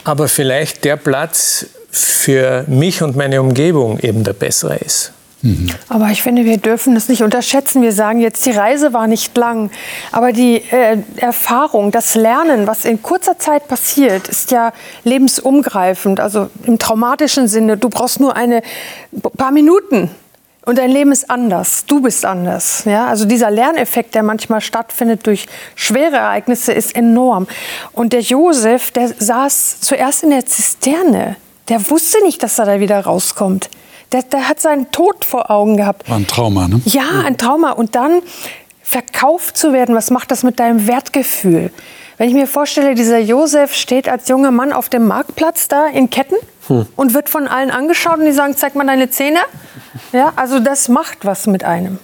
[0.05, 5.11] aber vielleicht der Platz für mich und meine Umgebung eben der bessere ist.
[5.89, 7.83] Aber ich finde, wir dürfen es nicht unterschätzen.
[7.83, 9.69] Wir sagen jetzt, die Reise war nicht lang.
[10.11, 16.19] Aber die äh, Erfahrung, das Lernen, was in kurzer Zeit passiert, ist ja lebensumgreifend.
[16.19, 17.77] Also im traumatischen Sinne.
[17.77, 18.63] Du brauchst nur eine
[19.37, 20.09] paar Minuten.
[20.65, 21.85] Und dein Leben ist anders.
[21.85, 22.85] Du bist anders.
[22.85, 23.05] Ja?
[23.05, 27.47] Also dieser Lerneffekt, der manchmal stattfindet durch schwere Ereignisse, ist enorm.
[27.93, 31.35] Und der Josef, der saß zuerst in der Zisterne.
[31.69, 33.69] Der wusste nicht, dass er da wieder rauskommt.
[34.11, 36.09] Der, der hat seinen Tod vor Augen gehabt.
[36.09, 36.81] War ein Trauma, ne?
[36.85, 37.71] Ja, ein Trauma.
[37.71, 38.21] Und dann
[38.81, 41.71] verkauft zu werden, was macht das mit deinem Wertgefühl?
[42.17, 46.09] Wenn ich mir vorstelle, dieser Josef steht als junger Mann auf dem Marktplatz da in
[46.09, 46.35] Ketten
[46.67, 49.39] und wird von allen angeschaut und die sagen, zeig mal deine Zähne.
[50.11, 51.99] Ja, also das macht was mit einem.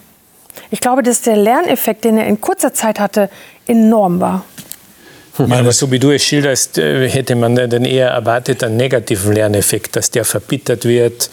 [0.70, 3.30] Ich glaube, dass der Lerneffekt, den er in kurzer Zeit hatte,
[3.68, 4.46] enorm war.
[5.38, 9.96] Aber so wie du es schilderst, äh, hätte man dann eher erwartet einen negativen Lerneffekt,
[9.96, 11.30] dass der verbittert wird,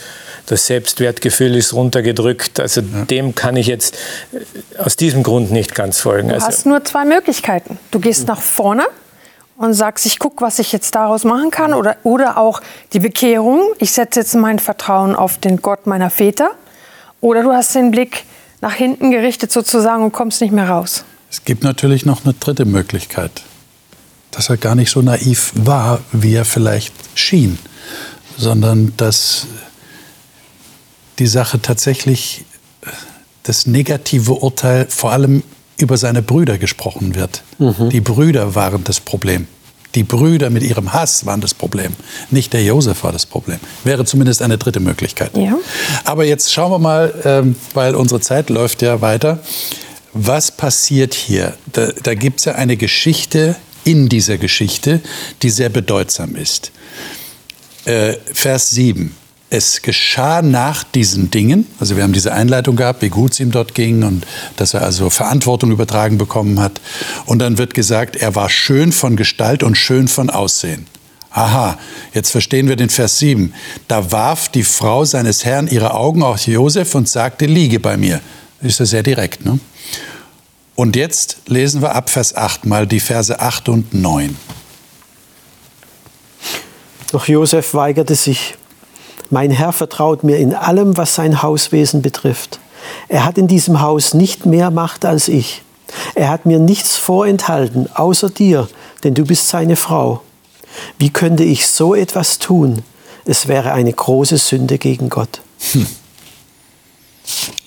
[0.47, 2.59] das Selbstwertgefühl ist runtergedrückt.
[2.61, 3.97] Also dem kann ich jetzt
[4.33, 6.29] äh, aus diesem Grund nicht ganz folgen.
[6.29, 7.79] Du Also, hast nur zwei Möglichkeiten.
[7.91, 8.87] Du gehst nach vorne
[9.59, 11.75] und sagst, ich gucke, was ich jetzt daraus machen kann.
[11.75, 13.61] Oder, oder auch die Bekehrung.
[13.79, 16.53] Ich setze jetzt mein Vertrauen auf den Gott meiner Väter.
[17.21, 18.25] Oder du hast den Blick
[18.61, 21.05] nach hinten gerichtet sozusagen und kommst nicht mehr raus.
[21.31, 23.42] Es gibt natürlich noch eine dritte Möglichkeit,
[24.31, 27.59] dass er gar nicht so naiv war, wie er vielleicht schien.
[28.38, 29.47] sondern dass
[31.18, 32.44] die Sache tatsächlich
[33.42, 35.42] das negative Urteil vor allem
[35.79, 37.43] über seine Brüder gesprochen wird.
[37.59, 37.91] Mhm.
[37.91, 39.47] Die Brüder waren das Problem.
[39.95, 41.95] Die Brüder mit ihrem Hass waren das Problem.
[42.31, 43.59] Nicht der Josef war das Problem.
[43.85, 45.37] Wäre zumindest eine dritte Möglichkeit.
[45.37, 45.57] Ja.
[46.05, 49.38] Aber jetzt schauen wir mal, ähm, weil unsere Zeit läuft ja weiter.
[50.12, 51.55] Was passiert hier?
[51.73, 55.01] Da, da gibt es ja eine Geschichte in dieser Geschichte,
[55.43, 56.71] die sehr bedeutsam ist.
[57.87, 59.14] Äh, Vers 7
[59.51, 63.51] es geschah nach diesen Dingen, also wir haben diese Einleitung gehabt, wie gut es ihm
[63.51, 66.81] dort ging und dass er also Verantwortung übertragen bekommen hat.
[67.25, 70.87] Und dann wird gesagt, er war schön von Gestalt und schön von Aussehen.
[71.31, 71.79] Aha,
[72.15, 73.55] jetzt verstehen wir den Vers 7.
[73.87, 78.21] Da warf die Frau seines Herrn ihre Augen auf Josef und sagte, liege bei mir.
[78.61, 79.45] Ist ja sehr direkt.
[79.45, 79.61] Ne?
[80.75, 84.37] Und jetzt lesen wir ab Vers 8 mal die Verse 8 und 9.
[87.13, 88.58] Doch Josef weigerte sich
[89.31, 92.61] mein Herr vertraut mir in allem, was sein Hauswesen betrifft.
[93.09, 95.62] Er hat in diesem Haus nicht mehr Macht als ich.
[96.14, 98.69] Er hat mir nichts vorenthalten, außer dir,
[99.05, 100.23] denn du bist seine Frau.
[100.99, 102.83] Wie könnte ich so etwas tun?
[103.25, 105.41] Es wäre eine große Sünde gegen Gott.
[105.73, 105.87] Hm.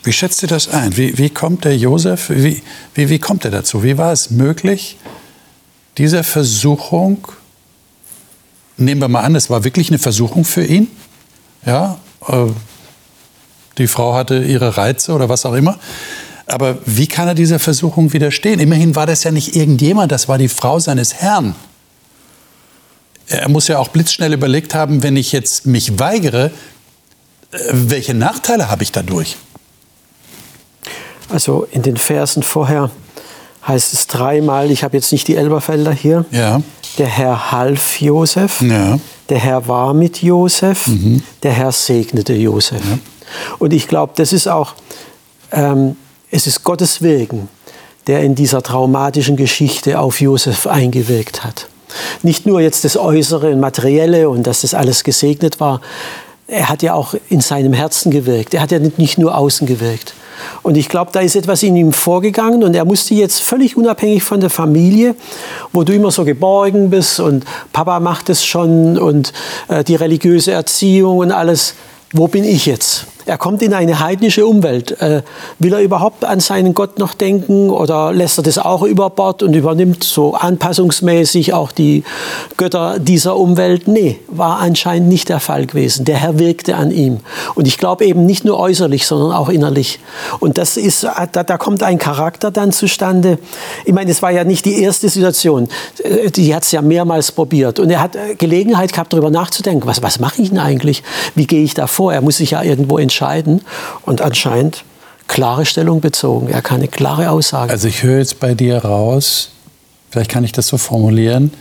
[0.04, 0.98] Wie schätzt ihr das ein?
[0.98, 2.64] Wie, wie kommt der Josef, wie,
[2.96, 3.84] wie, wie kommt er dazu?
[3.84, 4.98] Wie war es möglich,
[5.98, 7.28] dieser Versuchung,
[8.78, 10.88] nehmen wir mal an, es war wirklich eine Versuchung für ihn,
[11.66, 11.98] ja,
[12.28, 12.48] äh,
[13.78, 15.80] die Frau hatte ihre Reize oder was auch immer.
[16.46, 18.60] Aber wie kann er dieser Versuchung widerstehen?
[18.60, 21.56] Immerhin war das ja nicht irgendjemand, das war die Frau seines Herrn.
[23.28, 26.52] Er muss ja auch blitzschnell überlegt haben, wenn ich jetzt mich weigere,
[27.52, 29.38] äh, welche Nachteile habe ich dadurch?
[31.30, 32.92] Also in den Versen vorher
[33.66, 36.62] heißt es dreimal, ich habe jetzt nicht die Elberfelder hier, ja.
[36.98, 39.00] Der Herr half Josef, ja.
[39.30, 41.24] Der Herr war mit Josef, mhm.
[41.42, 42.82] der Herr segnete Josef.
[42.84, 43.00] Ja.
[43.60, 44.74] Und ich glaube, das ist auch,
[45.52, 45.96] ähm,
[46.30, 47.48] es ist Gottes Wirken,
[48.08, 51.68] der in dieser traumatischen Geschichte auf Josef eingewirkt hat.
[52.24, 55.82] Nicht nur jetzt das Äußere und Materielle und dass das alles gesegnet war,
[56.52, 58.54] er hat ja auch in seinem Herzen gewirkt.
[58.54, 60.14] Er hat ja nicht nur außen gewirkt.
[60.64, 64.24] Und ich glaube, da ist etwas in ihm vorgegangen und er musste jetzt völlig unabhängig
[64.24, 65.16] von der Familie,
[65.72, 69.34] wo du immer so geborgen bist und Papa macht es schon und
[69.68, 71.76] äh, die religiöse Erziehung und alles,
[72.12, 73.06] wo bin ich jetzt?
[73.26, 75.00] Er kommt in eine heidnische Umwelt.
[75.02, 75.22] Äh,
[75.60, 79.44] will er überhaupt an seinen Gott noch denken oder lässt er das auch über Bord
[79.44, 82.04] und übernimmt so anpassungsmäßig auch die
[82.58, 83.88] Götter dieser Umwelt?
[83.88, 86.06] Nee, war anscheinend nicht der Fall gewesen.
[86.06, 87.20] Der Herr wirkte an ihm.
[87.56, 90.00] Und ich glaube eben nicht nur äußerlich, sondern auch innerlich.
[90.40, 93.38] Und das ist, da, da kommt ein Charakter dann zustande.
[93.86, 95.70] Ich meine, es war ja nicht die erste Situation.
[96.04, 97.80] Äh, die hat es ja mehrmals probiert.
[97.80, 99.88] Und er hat äh, Gelegenheit gehabt, darüber nachzudenken.
[99.88, 101.04] Was, was mache ich denn eigentlich?
[101.36, 102.14] Wie gehe ich da vor?
[102.14, 103.62] Er muss sich ja irgendwo entscheiden entscheiden
[104.04, 104.86] und anscheinend
[105.28, 106.48] klare Stellung bezogen.
[106.48, 107.72] Er kann eine klare Aussage.
[107.72, 109.50] Also ich höre jetzt bei dir raus,
[110.10, 111.52] vielleicht kann ich das so formulieren,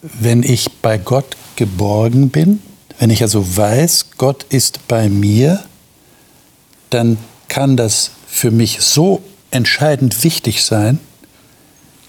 [0.00, 2.62] wenn ich bei Gott geborgen bin,
[2.98, 5.62] wenn ich also weiß, Gott ist bei mir,
[6.90, 10.98] dann kann das für mich so entscheidend wichtig sein,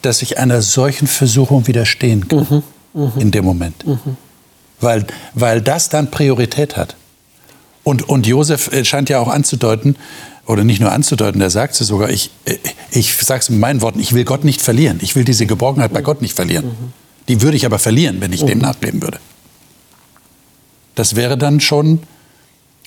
[0.02, 3.12] dass ich einer solchen Versuchung widerstehen kann mhm, mh.
[3.20, 3.86] in dem Moment.
[3.86, 4.18] Mhm.
[4.80, 6.96] Weil, weil das dann Priorität hat.
[7.84, 9.98] Und, und Josef äh, scheint ja auch anzudeuten,
[10.46, 12.58] oder nicht nur anzudeuten, der sagt es sogar, ich, äh,
[12.92, 15.00] ich sage es mit meinen Worten, ich will Gott nicht verlieren.
[15.02, 16.94] Ich will diese Geborgenheit bei Gott nicht verlieren.
[17.28, 19.20] Die würde ich aber verlieren, wenn ich dem nachleben würde.
[20.96, 22.00] Das wäre dann schon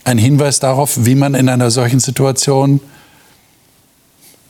[0.04, 2.80] ein Hinweis darauf, wie man in einer solchen Situation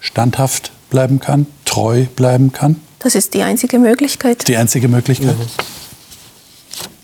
[0.00, 2.80] standhaft bleiben kann, treu bleiben kann.
[2.98, 4.46] Das ist die einzige Möglichkeit.
[4.48, 5.38] Die einzige Möglichkeit.
[5.38, 5.46] Mhm.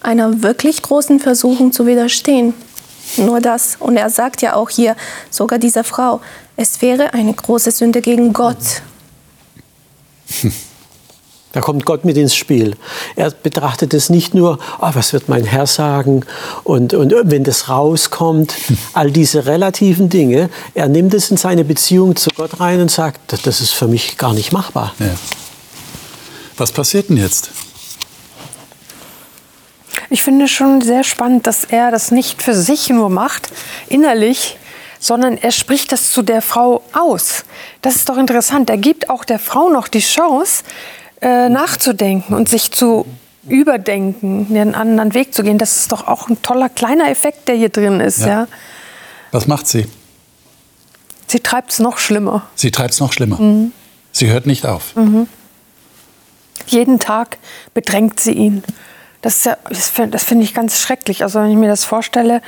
[0.00, 2.54] Einer wirklich großen Versuchung zu widerstehen.
[3.16, 3.76] Nur das.
[3.78, 4.96] Und er sagt ja auch hier,
[5.30, 6.20] sogar dieser Frau,
[6.56, 8.82] es wäre eine große Sünde gegen Gott.
[11.52, 12.76] Da kommt Gott mit ins Spiel.
[13.14, 16.24] Er betrachtet es nicht nur, oh, was wird mein Herr sagen
[16.64, 18.54] und, und wenn das rauskommt,
[18.94, 20.48] all diese relativen Dinge.
[20.74, 24.16] Er nimmt es in seine Beziehung zu Gott rein und sagt, das ist für mich
[24.16, 24.94] gar nicht machbar.
[24.98, 25.14] Ja.
[26.56, 27.50] Was passiert denn jetzt?
[30.10, 33.50] Ich finde schon sehr spannend, dass er das nicht für sich nur macht,
[33.88, 34.58] innerlich,
[34.98, 37.44] sondern er spricht das zu der Frau aus.
[37.80, 38.70] Das ist doch interessant.
[38.70, 40.62] Er gibt auch der Frau noch die Chance,
[41.20, 43.06] äh, nachzudenken und sich zu
[43.48, 45.58] überdenken, einen anderen Weg zu gehen.
[45.58, 48.20] Das ist doch auch ein toller kleiner Effekt, der hier drin ist.
[48.20, 48.26] Ja.
[48.26, 48.48] ja.
[49.32, 49.86] Was macht sie?
[51.26, 52.46] Sie treibt es noch schlimmer.
[52.54, 53.40] Sie treibt es noch schlimmer.
[53.40, 53.72] Mhm.
[54.12, 54.94] Sie hört nicht auf.
[54.94, 55.26] Mhm.
[56.66, 57.38] Jeden Tag
[57.74, 58.62] bedrängt sie ihn
[59.22, 61.22] Das, ist ja, das finde find ich ganz schrecklich.
[61.22, 62.42] Also wenn ich mir das vorstelle,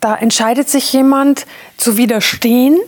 [0.00, 2.78] da entscheidet sich jemand zu widerstehen.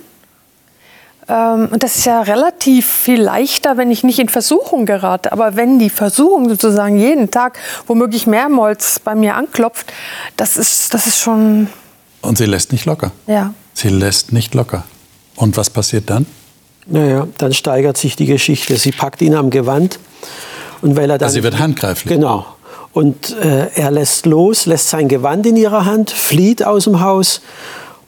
[1.29, 5.33] Ähm, und das ist ja relativ viel leichter, wenn ich nicht in Versuchung gerate.
[5.33, 9.93] Aber wenn die Versuchung sozusagen jeden Tag womöglich mehrmals bei mir anklopft,
[10.37, 11.69] das ist, das ist schon.
[12.21, 13.13] Und sie lässt nicht locker.
[13.27, 13.55] Ja.
[13.75, 14.85] Sie lässt nicht locker.
[15.37, 16.27] Und was passiert dann?
[16.87, 18.77] Naja, dann steigert sich die Geschichte.
[18.77, 19.99] Sie packt ihn am Gewand.
[20.83, 22.13] Und weil er dann, Also sie wird handgreiflich.
[22.13, 22.47] Genau.
[22.93, 27.41] Und äh, er lässt los, lässt sein Gewand in ihrer Hand, flieht aus dem Haus.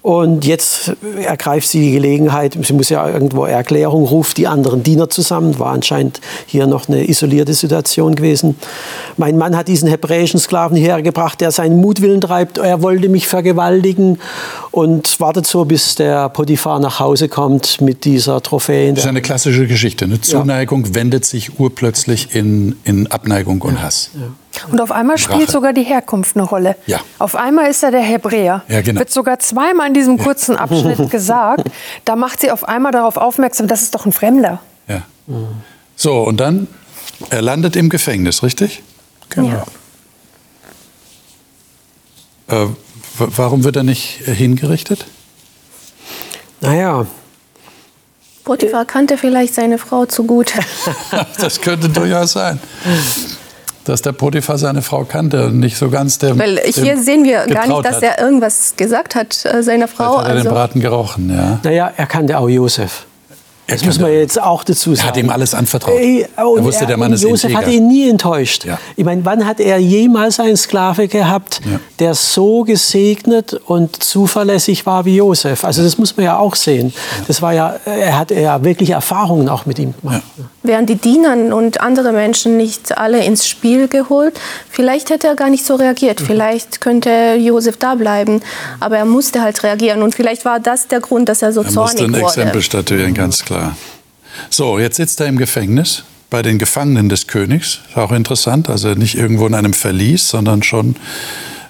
[0.04, 0.92] Und jetzt
[1.22, 5.72] ergreift sie die Gelegenheit, sie muss ja irgendwo Erklärung, ruft die anderen Diener zusammen, war
[5.72, 8.54] anscheinend hier noch eine isolierte Situation gewesen.
[9.16, 14.18] Mein Mann hat diesen hebräischen Sklaven hergebracht, der seinen Mutwillen treibt, er wollte mich vergewaltigen
[14.72, 18.92] und wartet so, bis der Potiphar nach Hause kommt mit dieser Trophäe.
[18.92, 20.04] Das ist eine klassische Geschichte.
[20.04, 24.10] Eine Zuneigung wendet sich urplötzlich in, in Abneigung und Hass.
[24.70, 25.52] Und auf einmal spielt Rache.
[25.52, 26.76] sogar die Herkunft eine Rolle.
[26.86, 27.00] Ja.
[27.18, 28.62] Auf einmal ist er der Hebräer.
[28.68, 29.00] Ja, genau.
[29.00, 31.68] Wird sogar zweimal in diesem kurzen Abschnitt gesagt.
[32.04, 34.60] Da macht sie auf einmal darauf aufmerksam, das ist doch ein Fremder.
[34.88, 35.02] Ja.
[35.96, 36.68] So, und dann,
[37.30, 38.82] er landet im Gefängnis, richtig?
[39.30, 39.64] Genau.
[42.48, 42.64] Ja.
[42.64, 42.68] Äh,
[43.18, 45.06] warum wird er nicht äh, hingerichtet?
[46.60, 47.06] Naja,
[48.44, 50.52] Potiphar kannte vielleicht seine Frau zu gut.
[51.38, 52.60] Das könnte durchaus sein.
[53.84, 56.38] Dass der Potiphar seine Frau kannte und nicht so ganz der.
[56.38, 60.18] Weil hier sehen wir gar nicht, dass er irgendwas gesagt hat äh, seiner Frau.
[60.18, 61.60] Hat er den Also, Braten gerochen, ja.
[61.62, 63.06] naja, er kannte auch Josef.
[63.66, 65.08] Er Das muss man jetzt auch dazu Er sagen.
[65.08, 65.94] hat ihm alles anvertraut.
[65.94, 67.66] Und er wusste, der Mann ist Josef integer.
[67.66, 68.64] hat ihn nie enttäuscht.
[68.66, 68.78] Ja.
[68.96, 71.80] Ich meine, wann hat er jemals einen Sklave gehabt, Ja.
[71.98, 75.64] der so gesegnet und zuverlässig war wie Josef?
[75.64, 76.92] Also das muss man ja auch sehen.
[77.26, 80.22] Das war ja, er hat ja wirklich Erfahrungen auch mit ihm gemacht.
[80.62, 85.50] wären die Diener und andere Menschen nicht alle ins Spiel geholt, vielleicht hätte er gar
[85.50, 86.20] nicht so reagiert.
[86.20, 86.24] Mhm.
[86.24, 88.40] Vielleicht könnte Josef da bleiben.
[88.80, 90.02] Aber er musste halt reagieren.
[90.02, 92.24] Und vielleicht war das der Grund, dass er so Er musste zornig ein wurde.
[92.24, 93.53] Exempel statuieren, ganz klar.
[94.50, 97.80] So, jetzt sitzt er im Gefängnis bei den Gefangenen des Königs.
[97.94, 100.96] Auch interessant, also nicht irgendwo in einem Verlies, sondern schon,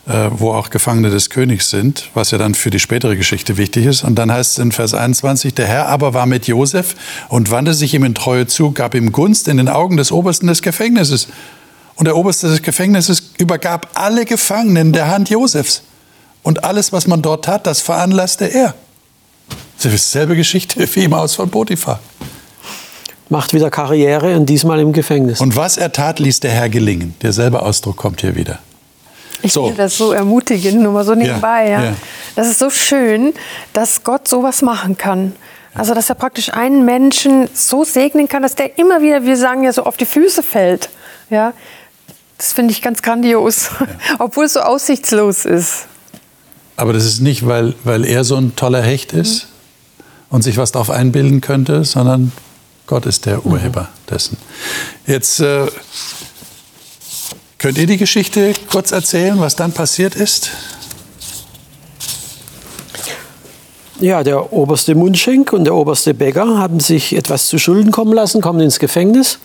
[0.06, 3.86] äh, wo auch Gefangene des Königs sind, was ja dann für die spätere Geschichte wichtig
[3.86, 4.04] ist.
[4.04, 6.94] Und dann heißt es in Vers 21, der Herr aber war mit Josef
[7.28, 10.46] und wandte sich ihm in Treue zu, gab ihm Gunst in den Augen des Obersten
[10.46, 11.28] des Gefängnisses.
[11.96, 15.82] Und der Oberste des Gefängnisses übergab alle Gefangenen der Hand Josefs.
[16.42, 18.74] Und alles, was man dort tat, das veranlasste er.
[19.82, 22.00] Das ist dieselbe Geschichte wie im Haus von Potiphar.
[23.28, 25.40] Macht wieder Karriere und diesmal im Gefängnis.
[25.40, 27.14] Und was er tat, ließ der Herr gelingen.
[27.22, 28.58] Derselbe Ausdruck kommt hier wieder.
[29.42, 29.66] Ich So.
[29.66, 31.68] finde das so ermutigend, nur mal so nebenbei.
[31.68, 31.92] Ja, ja.
[32.36, 33.34] Das ist so schön,
[33.72, 35.34] dass Gott sowas machen kann.
[35.74, 39.64] Also, dass er praktisch einen Menschen so segnen kann, dass der immer wieder, wir sagen
[39.64, 40.88] ja, so auf die Füße fällt.
[41.30, 41.52] Ja,
[42.38, 43.70] das finde ich ganz grandios,
[44.18, 45.86] obwohl es so aussichtslos ist.
[46.76, 49.48] Aber das ist nicht, weil, weil er so ein toller Hecht ist
[50.34, 52.32] und sich was darauf einbilden könnte, sondern
[52.88, 54.36] Gott ist der Urheber dessen.
[55.06, 55.68] Jetzt äh,
[57.58, 60.50] könnt ihr die Geschichte kurz erzählen, was dann passiert ist?
[64.00, 68.40] Ja, der oberste Mundschenk und der oberste Bäcker haben sich etwas zu Schulden kommen lassen,
[68.40, 69.38] kommen ins Gefängnis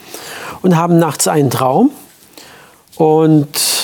[0.63, 1.91] und haben nachts einen Traum.
[2.95, 3.78] Und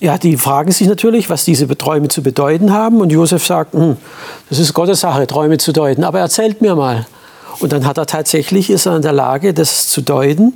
[0.00, 3.00] ja, die fragen sich natürlich, was diese Träume zu bedeuten haben.
[3.00, 3.96] Und Josef sagt, hm,
[4.48, 7.06] das ist Gottes Sache, Träume zu deuten, aber erzählt mir mal.
[7.60, 10.54] Und dann hat er tatsächlich, ist er in der Lage, das zu deuten.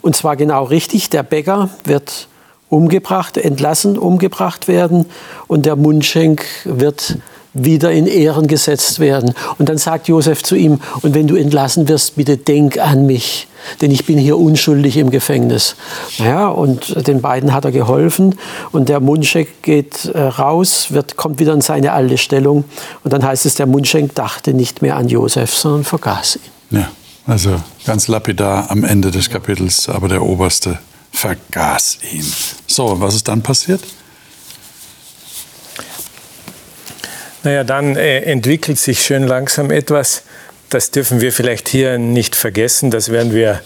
[0.00, 2.26] Und zwar genau richtig, der Bäcker wird
[2.68, 5.06] umgebracht, entlassen, umgebracht werden
[5.46, 7.18] und der Mundschenk wird
[7.52, 9.34] wieder in Ehren gesetzt werden.
[9.58, 13.48] Und dann sagt Josef zu ihm, und wenn du entlassen wirst, bitte denk an mich,
[13.80, 15.76] denn ich bin hier unschuldig im Gefängnis.
[16.18, 18.36] Naja, und den beiden hat er geholfen
[18.72, 22.64] und der Mundschenk geht äh, raus, wird, kommt wieder in seine alte Stellung
[23.04, 26.78] und dann heißt es, der Mundschenk dachte nicht mehr an Josef, sondern vergaß ihn.
[26.78, 26.90] Ja,
[27.26, 30.78] also ganz lapidar am Ende des Kapitels, aber der Oberste
[31.12, 32.24] vergaß ihn.
[32.66, 33.80] So, und was ist dann passiert?
[37.42, 40.22] Naja, dann äh, entwickelt sich schön langsam etwas.
[40.70, 42.90] Das dürfen wir vielleicht hier nicht vergessen.
[42.90, 43.60] Das werden wir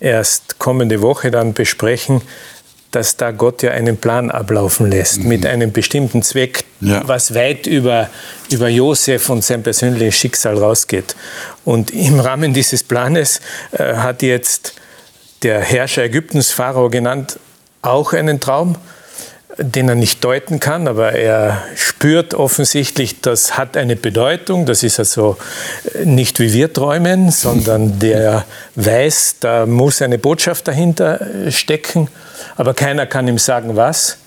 [0.00, 2.22] erst kommende Woche dann besprechen,
[2.92, 7.02] dass da Gott ja einen Plan ablaufen lässt mit einem bestimmten Zweck, Ja.
[7.06, 8.08] was weit über,
[8.50, 11.14] über Josef und sein persönliches Schicksal rausgeht.
[11.64, 13.40] Und im Rahmen dieses Planes
[13.72, 14.74] äh, hat jetzt
[15.42, 17.38] der Herrscher Ägyptens, Pharao genannt,
[17.82, 18.76] auch einen Traum
[19.58, 24.66] den er nicht deuten kann, aber er spürt offensichtlich, das hat eine Bedeutung.
[24.66, 25.36] Das ist also
[26.04, 28.44] nicht wie wir träumen, sondern der
[28.76, 32.08] weiß, da muss eine Botschaft dahinter stecken.
[32.56, 34.18] aber keiner kann ihm sagen, was.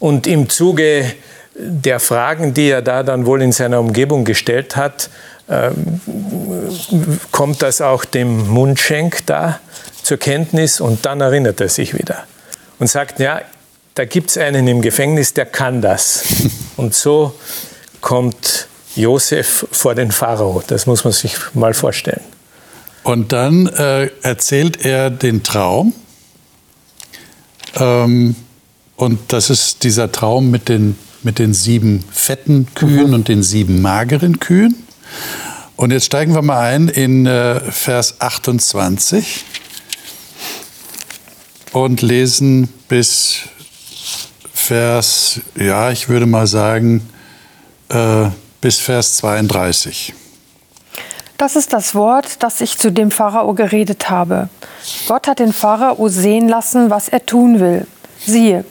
[0.00, 1.12] Und im Zuge
[1.54, 5.08] der Fragen, die er da dann wohl in seiner Umgebung gestellt hat,
[5.48, 6.00] ähm,
[7.30, 9.60] kommt das auch dem Mundschenk da
[10.02, 12.24] zur Kenntnis und dann erinnert er sich wieder
[12.78, 13.40] und sagt, ja,
[13.96, 16.24] da gibt es einen im Gefängnis, der kann das.
[16.76, 17.34] Und so
[18.02, 20.62] kommt Josef vor den Pharao.
[20.66, 22.20] Das muss man sich mal vorstellen.
[23.02, 25.94] Und dann äh, erzählt er den Traum.
[27.74, 28.36] Ähm,
[28.96, 33.14] und das ist dieser Traum mit den, mit den sieben fetten Kühen mhm.
[33.14, 34.74] und den sieben mageren Kühen.
[35.76, 39.44] Und jetzt steigen wir mal ein in äh, Vers 28
[41.72, 43.40] und lesen bis
[44.66, 47.08] Vers, ja, ich würde mal sagen,
[47.88, 48.26] äh,
[48.60, 50.12] bis Vers 32.
[51.38, 54.48] Das ist das Wort, das ich zu dem Pharao geredet habe.
[55.06, 57.86] Gott hat den Pharao sehen lassen, was er tun will.
[58.18, 58.64] Siehe,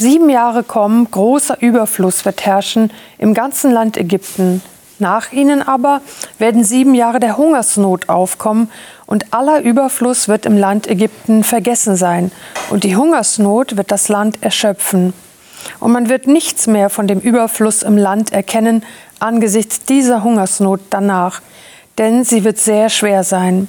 [0.00, 4.62] sieben Jahre kommen, großer Überfluss wird herrschen im ganzen Land Ägypten.
[4.98, 6.00] Nach ihnen aber
[6.38, 8.68] werden sieben Jahre der Hungersnot aufkommen
[9.06, 12.32] und aller Überfluss wird im Land Ägypten vergessen sein
[12.68, 15.12] und die Hungersnot wird das Land erschöpfen.
[15.80, 18.82] Und man wird nichts mehr von dem Überfluss im Land erkennen
[19.20, 21.40] angesichts dieser Hungersnot danach,
[21.98, 23.68] denn sie wird sehr schwer sein.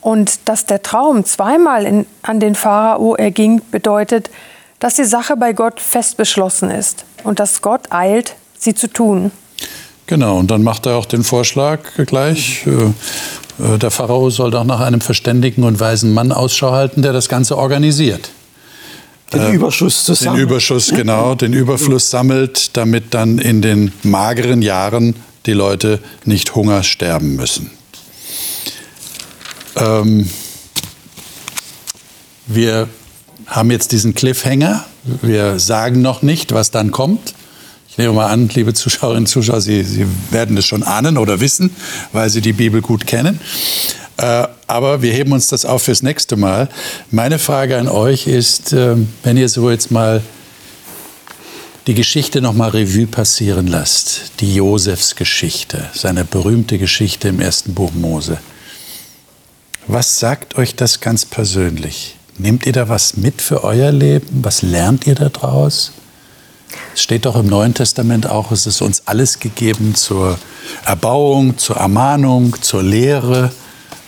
[0.00, 4.30] Und dass der Traum zweimal in, an den Pharao erging, bedeutet,
[4.78, 9.30] dass die Sache bei Gott fest beschlossen ist und dass Gott eilt, sie zu tun.
[10.06, 12.66] Genau, und dann macht er auch den Vorschlag gleich.
[12.66, 12.92] Äh,
[13.62, 17.30] äh, der Pharao soll doch nach einem verständigen und weisen Mann Ausschau halten, der das
[17.30, 18.30] Ganze organisiert.
[19.34, 20.36] Den äh, Überschuss zusammen.
[20.36, 25.16] Den Überschuss, genau, den Überfluss sammelt, damit dann in den mageren Jahren
[25.46, 27.70] die Leute nicht Hunger sterben müssen.
[29.76, 30.28] Ähm,
[32.46, 32.88] wir
[33.46, 34.84] haben jetzt diesen Cliffhanger.
[35.22, 37.34] Wir sagen noch nicht, was dann kommt.
[37.88, 41.40] Ich nehme mal an, liebe Zuschauerinnen und Zuschauer, Sie, Sie werden es schon ahnen oder
[41.40, 41.70] wissen,
[42.12, 43.38] weil Sie die Bibel gut kennen.
[44.16, 46.68] Äh, aber wir heben uns das auf fürs nächste Mal.
[47.10, 50.22] Meine Frage an euch ist, äh, wenn ihr so jetzt mal
[51.86, 57.92] die Geschichte nochmal Revue passieren lasst, die Josefs Geschichte, seine berühmte Geschichte im ersten Buch
[57.92, 58.38] Mose.
[59.86, 62.16] Was sagt euch das ganz persönlich?
[62.38, 64.26] Nehmt ihr da was mit für euer Leben?
[64.42, 65.92] Was lernt ihr daraus?
[66.94, 70.38] Es steht doch im Neuen Testament auch, es ist uns alles gegeben zur
[70.86, 73.52] Erbauung, zur Ermahnung, zur Lehre.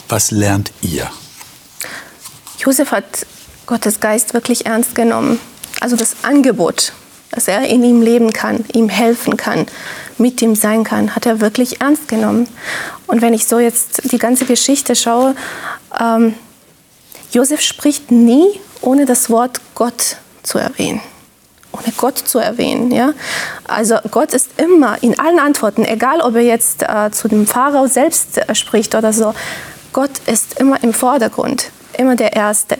[0.08, 1.10] Was lernt ihr?
[2.58, 3.26] Josef hat
[3.66, 5.40] Gottes Geist wirklich ernst genommen.
[5.80, 6.92] Also das Angebot,
[7.32, 9.66] dass er in ihm leben kann, ihm helfen kann,
[10.18, 12.48] mit ihm sein kann, hat er wirklich ernst genommen.
[13.06, 15.34] Und wenn ich so jetzt die ganze Geschichte schaue,
[16.00, 16.34] ähm,
[17.32, 21.00] Josef spricht nie, ohne das Wort Gott zu erwähnen
[21.72, 22.90] ohne Gott zu erwähnen.
[22.90, 23.12] Ja?
[23.64, 27.86] Also Gott ist immer in allen Antworten, egal ob er jetzt äh, zu dem Pharao
[27.86, 29.34] selbst äh, spricht oder so,
[29.96, 32.76] Gott ist immer im Vordergrund, immer der Erste.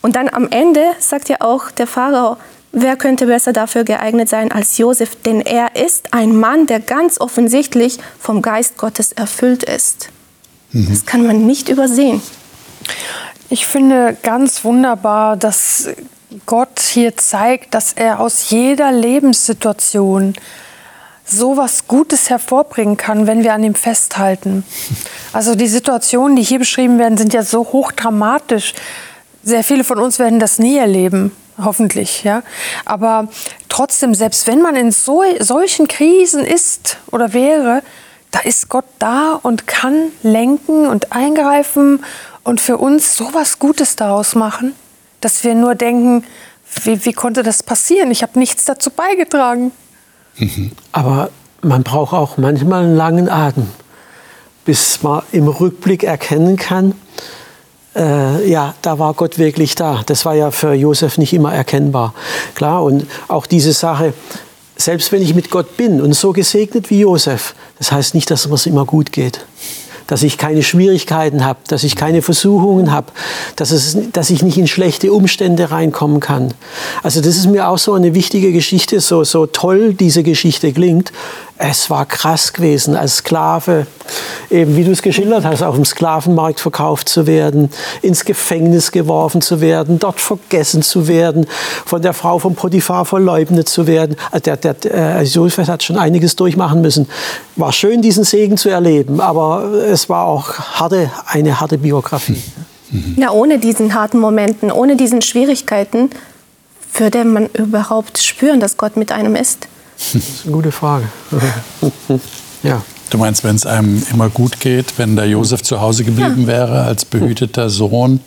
[0.00, 2.36] Und dann am Ende sagt ja auch der Pharao,
[2.70, 7.20] wer könnte besser dafür geeignet sein als Josef, denn er ist ein Mann, der ganz
[7.20, 10.10] offensichtlich vom Geist Gottes erfüllt ist.
[10.70, 10.88] Mhm.
[10.88, 12.22] Das kann man nicht übersehen.
[13.50, 15.88] Ich finde ganz wunderbar, dass
[16.46, 20.34] Gott hier zeigt, dass er aus jeder Lebenssituation
[21.26, 24.64] so was Gutes hervorbringen kann, wenn wir an ihm festhalten.
[25.32, 28.74] Also die Situationen, die hier beschrieben werden, sind ja so hochdramatisch.
[29.42, 32.22] Sehr viele von uns werden das nie erleben, hoffentlich.
[32.22, 32.42] Ja?
[32.84, 33.28] Aber
[33.68, 37.82] trotzdem, selbst wenn man in so, solchen Krisen ist oder wäre,
[38.30, 42.04] da ist Gott da und kann lenken und eingreifen
[42.44, 44.74] und für uns so was Gutes daraus machen,
[45.20, 46.24] dass wir nur denken,
[46.84, 48.10] wie, wie konnte das passieren?
[48.10, 49.72] Ich habe nichts dazu beigetragen.
[50.92, 51.30] Aber
[51.62, 53.68] man braucht auch manchmal einen langen Atem,
[54.64, 56.94] bis man im Rückblick erkennen kann,
[57.94, 60.02] äh, ja, da war Gott wirklich da.
[60.04, 62.12] Das war ja für Josef nicht immer erkennbar.
[62.54, 64.12] Klar, und auch diese Sache,
[64.76, 68.44] selbst wenn ich mit Gott bin und so gesegnet wie Josef, das heißt nicht, dass
[68.44, 69.46] es immer gut geht
[70.06, 73.12] dass ich keine Schwierigkeiten habe, dass ich keine Versuchungen habe,
[73.56, 76.54] dass, dass ich nicht in schlechte Umstände reinkommen kann.
[77.02, 81.12] Also das ist mir auch so eine wichtige Geschichte, so, so toll diese Geschichte klingt.
[81.58, 83.86] Es war krass gewesen, als Sklave,
[84.50, 87.70] eben wie du es geschildert hast, auf dem Sklavenmarkt verkauft zu werden,
[88.02, 91.46] ins Gefängnis geworfen zu werden, dort vergessen zu werden,
[91.86, 94.16] von der Frau von Potiphar verleugnet zu werden.
[94.30, 97.08] Also der, der, der äh, Josef hat schon einiges durchmachen müssen.
[97.56, 102.42] War schön, diesen Segen zu erleben, aber es war auch harte, eine harte Biografie.
[102.90, 103.14] Mhm.
[103.16, 106.10] Ja, ohne diesen harten Momenten, ohne diesen Schwierigkeiten
[106.94, 109.68] würde man überhaupt spüren, dass Gott mit einem ist?
[109.96, 111.06] Das ist eine gute Frage.
[112.62, 112.82] ja.
[113.10, 116.46] Du meinst, wenn es einem immer gut geht, wenn der Josef zu Hause geblieben ja.
[116.48, 118.20] wäre als behüteter Sohn,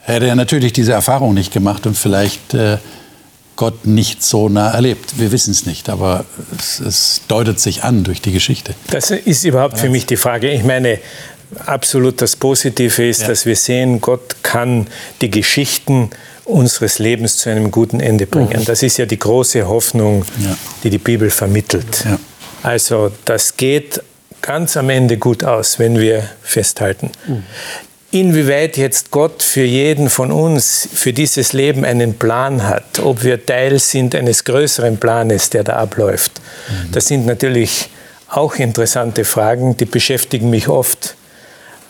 [0.00, 2.78] hätte er natürlich diese Erfahrung nicht gemacht und vielleicht äh,
[3.56, 5.18] Gott nicht so nah erlebt.
[5.18, 6.24] Wir wissen es nicht, aber
[6.58, 8.74] es, es, deutet sich an durch die Geschichte.
[8.90, 10.50] Das ist überhaupt für mich die Frage.
[10.50, 10.98] Ich meine,
[11.66, 13.28] absolut das Positive ist, ja.
[13.28, 14.86] dass wir sehen, Gott kann
[15.20, 16.10] die Geschichten
[16.50, 18.60] unseres Lebens zu einem guten Ende bringen.
[18.60, 18.64] Mhm.
[18.64, 20.56] Das ist ja die große Hoffnung, ja.
[20.82, 22.04] die die Bibel vermittelt.
[22.04, 22.18] Ja.
[22.62, 24.02] Also das geht
[24.42, 27.10] ganz am Ende gut aus, wenn wir festhalten.
[27.26, 27.44] Mhm.
[28.12, 33.46] Inwieweit jetzt Gott für jeden von uns, für dieses Leben einen Plan hat, ob wir
[33.46, 36.92] Teil sind eines größeren Planes, der da abläuft, mhm.
[36.92, 37.88] das sind natürlich
[38.28, 41.14] auch interessante Fragen, die beschäftigen mich oft.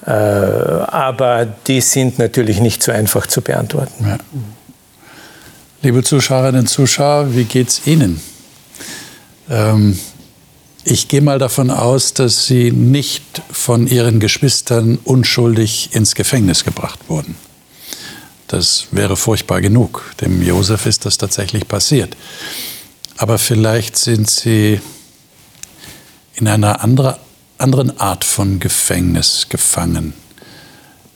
[0.06, 4.06] Äh, aber die sind natürlich nicht so einfach zu beantworten.
[4.06, 4.18] Ja.
[5.82, 8.20] Liebe Zuschauerinnen und Zuschauer, wie geht es Ihnen?
[9.48, 9.98] Ähm,
[10.84, 16.98] ich gehe mal davon aus, dass Sie nicht von Ihren Geschwistern unschuldig ins Gefängnis gebracht
[17.08, 17.34] wurden.
[18.48, 20.02] Das wäre furchtbar genug.
[20.20, 22.16] Dem Josef ist das tatsächlich passiert.
[23.16, 24.80] Aber vielleicht sind Sie
[26.34, 27.18] in einer andere,
[27.60, 30.14] anderen Art von Gefängnis gefangen.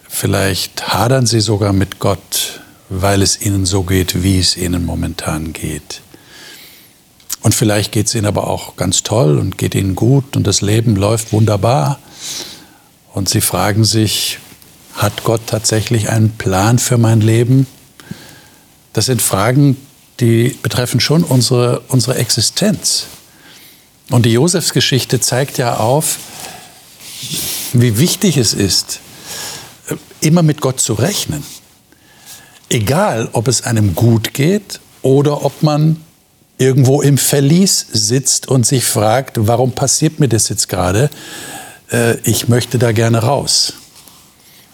[0.09, 5.53] Vielleicht hadern Sie sogar mit Gott, weil es Ihnen so geht, wie es Ihnen momentan
[5.53, 6.03] geht.
[7.45, 10.63] Und vielleicht geht es ihnen aber auch ganz toll und geht ihnen gut und das
[10.63, 11.99] Leben läuft wunderbar.
[13.13, 14.39] Und sie fragen sich,
[14.95, 17.67] hat Gott tatsächlich einen Plan für mein Leben?
[18.95, 19.77] Das sind Fragen,
[20.21, 23.09] die betreffen schon unsere, unsere Existenz.
[24.09, 26.17] Und die Josefsgeschichte zeigt ja auf,
[27.73, 29.01] wie wichtig es ist,
[30.21, 31.43] immer mit Gott zu rechnen.
[32.69, 36.03] Egal, ob es einem gut geht oder ob man
[36.59, 41.11] irgendwo im Verlies sitzt und sich fragt, warum passiert mir das jetzt gerade?
[41.91, 43.75] Äh, ich möchte da gerne raus.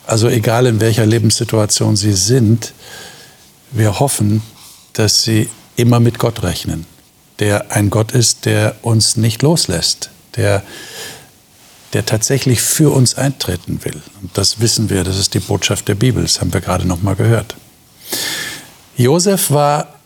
[0.07, 2.73] Also egal in welcher Lebenssituation Sie sind,
[3.71, 4.43] wir hoffen,
[4.93, 6.87] dass Sie immer mit Gott rechnen,
[7.39, 10.63] der ein Gott ist, der uns nicht loslässt, der,
[11.93, 14.01] der tatsächlich für uns eintreten will.
[14.23, 17.03] Und das wissen wir, das ist die Botschaft der Bibel, das haben wir gerade noch
[17.03, 17.57] mal gehört.
[18.97, 20.01] Josef war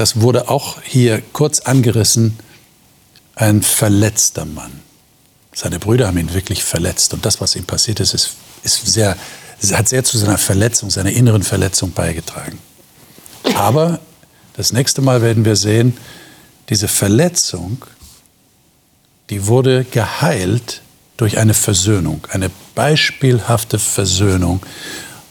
[0.00, 2.38] das wurde auch hier kurz angerissen,
[3.34, 4.80] ein verletzter Mann.
[5.52, 7.12] Seine Brüder haben ihn wirklich verletzt.
[7.12, 8.30] Und das, was ihm passiert ist, ist,
[8.62, 9.14] ist sehr,
[9.72, 12.58] hat sehr zu seiner Verletzung, seiner inneren Verletzung beigetragen.
[13.54, 14.00] Aber
[14.56, 15.98] das nächste Mal werden wir sehen,
[16.70, 17.84] diese Verletzung,
[19.28, 20.80] die wurde geheilt
[21.20, 24.60] durch eine Versöhnung, eine beispielhafte Versöhnung.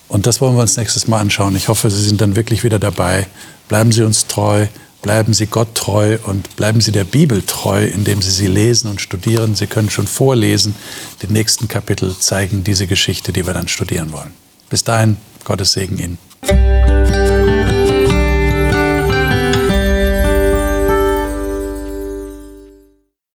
[0.07, 1.55] Und das wollen wir uns nächstes Mal anschauen.
[1.55, 3.27] Ich hoffe, Sie sind dann wirklich wieder dabei
[3.69, 4.65] Bleiben Sie uns treu,
[5.03, 8.99] bleiben Sie Gott treu und bleiben Sie der Bibel treu, indem Sie sie lesen und
[8.99, 9.55] studieren.
[9.55, 10.73] Sie können schon vorlesen.
[11.21, 14.33] Die nächsten Kapitel zeigen diese Geschichte, die wir dann studieren wollen.
[14.71, 17.18] Bis dahin, Gottes Segen Ihnen.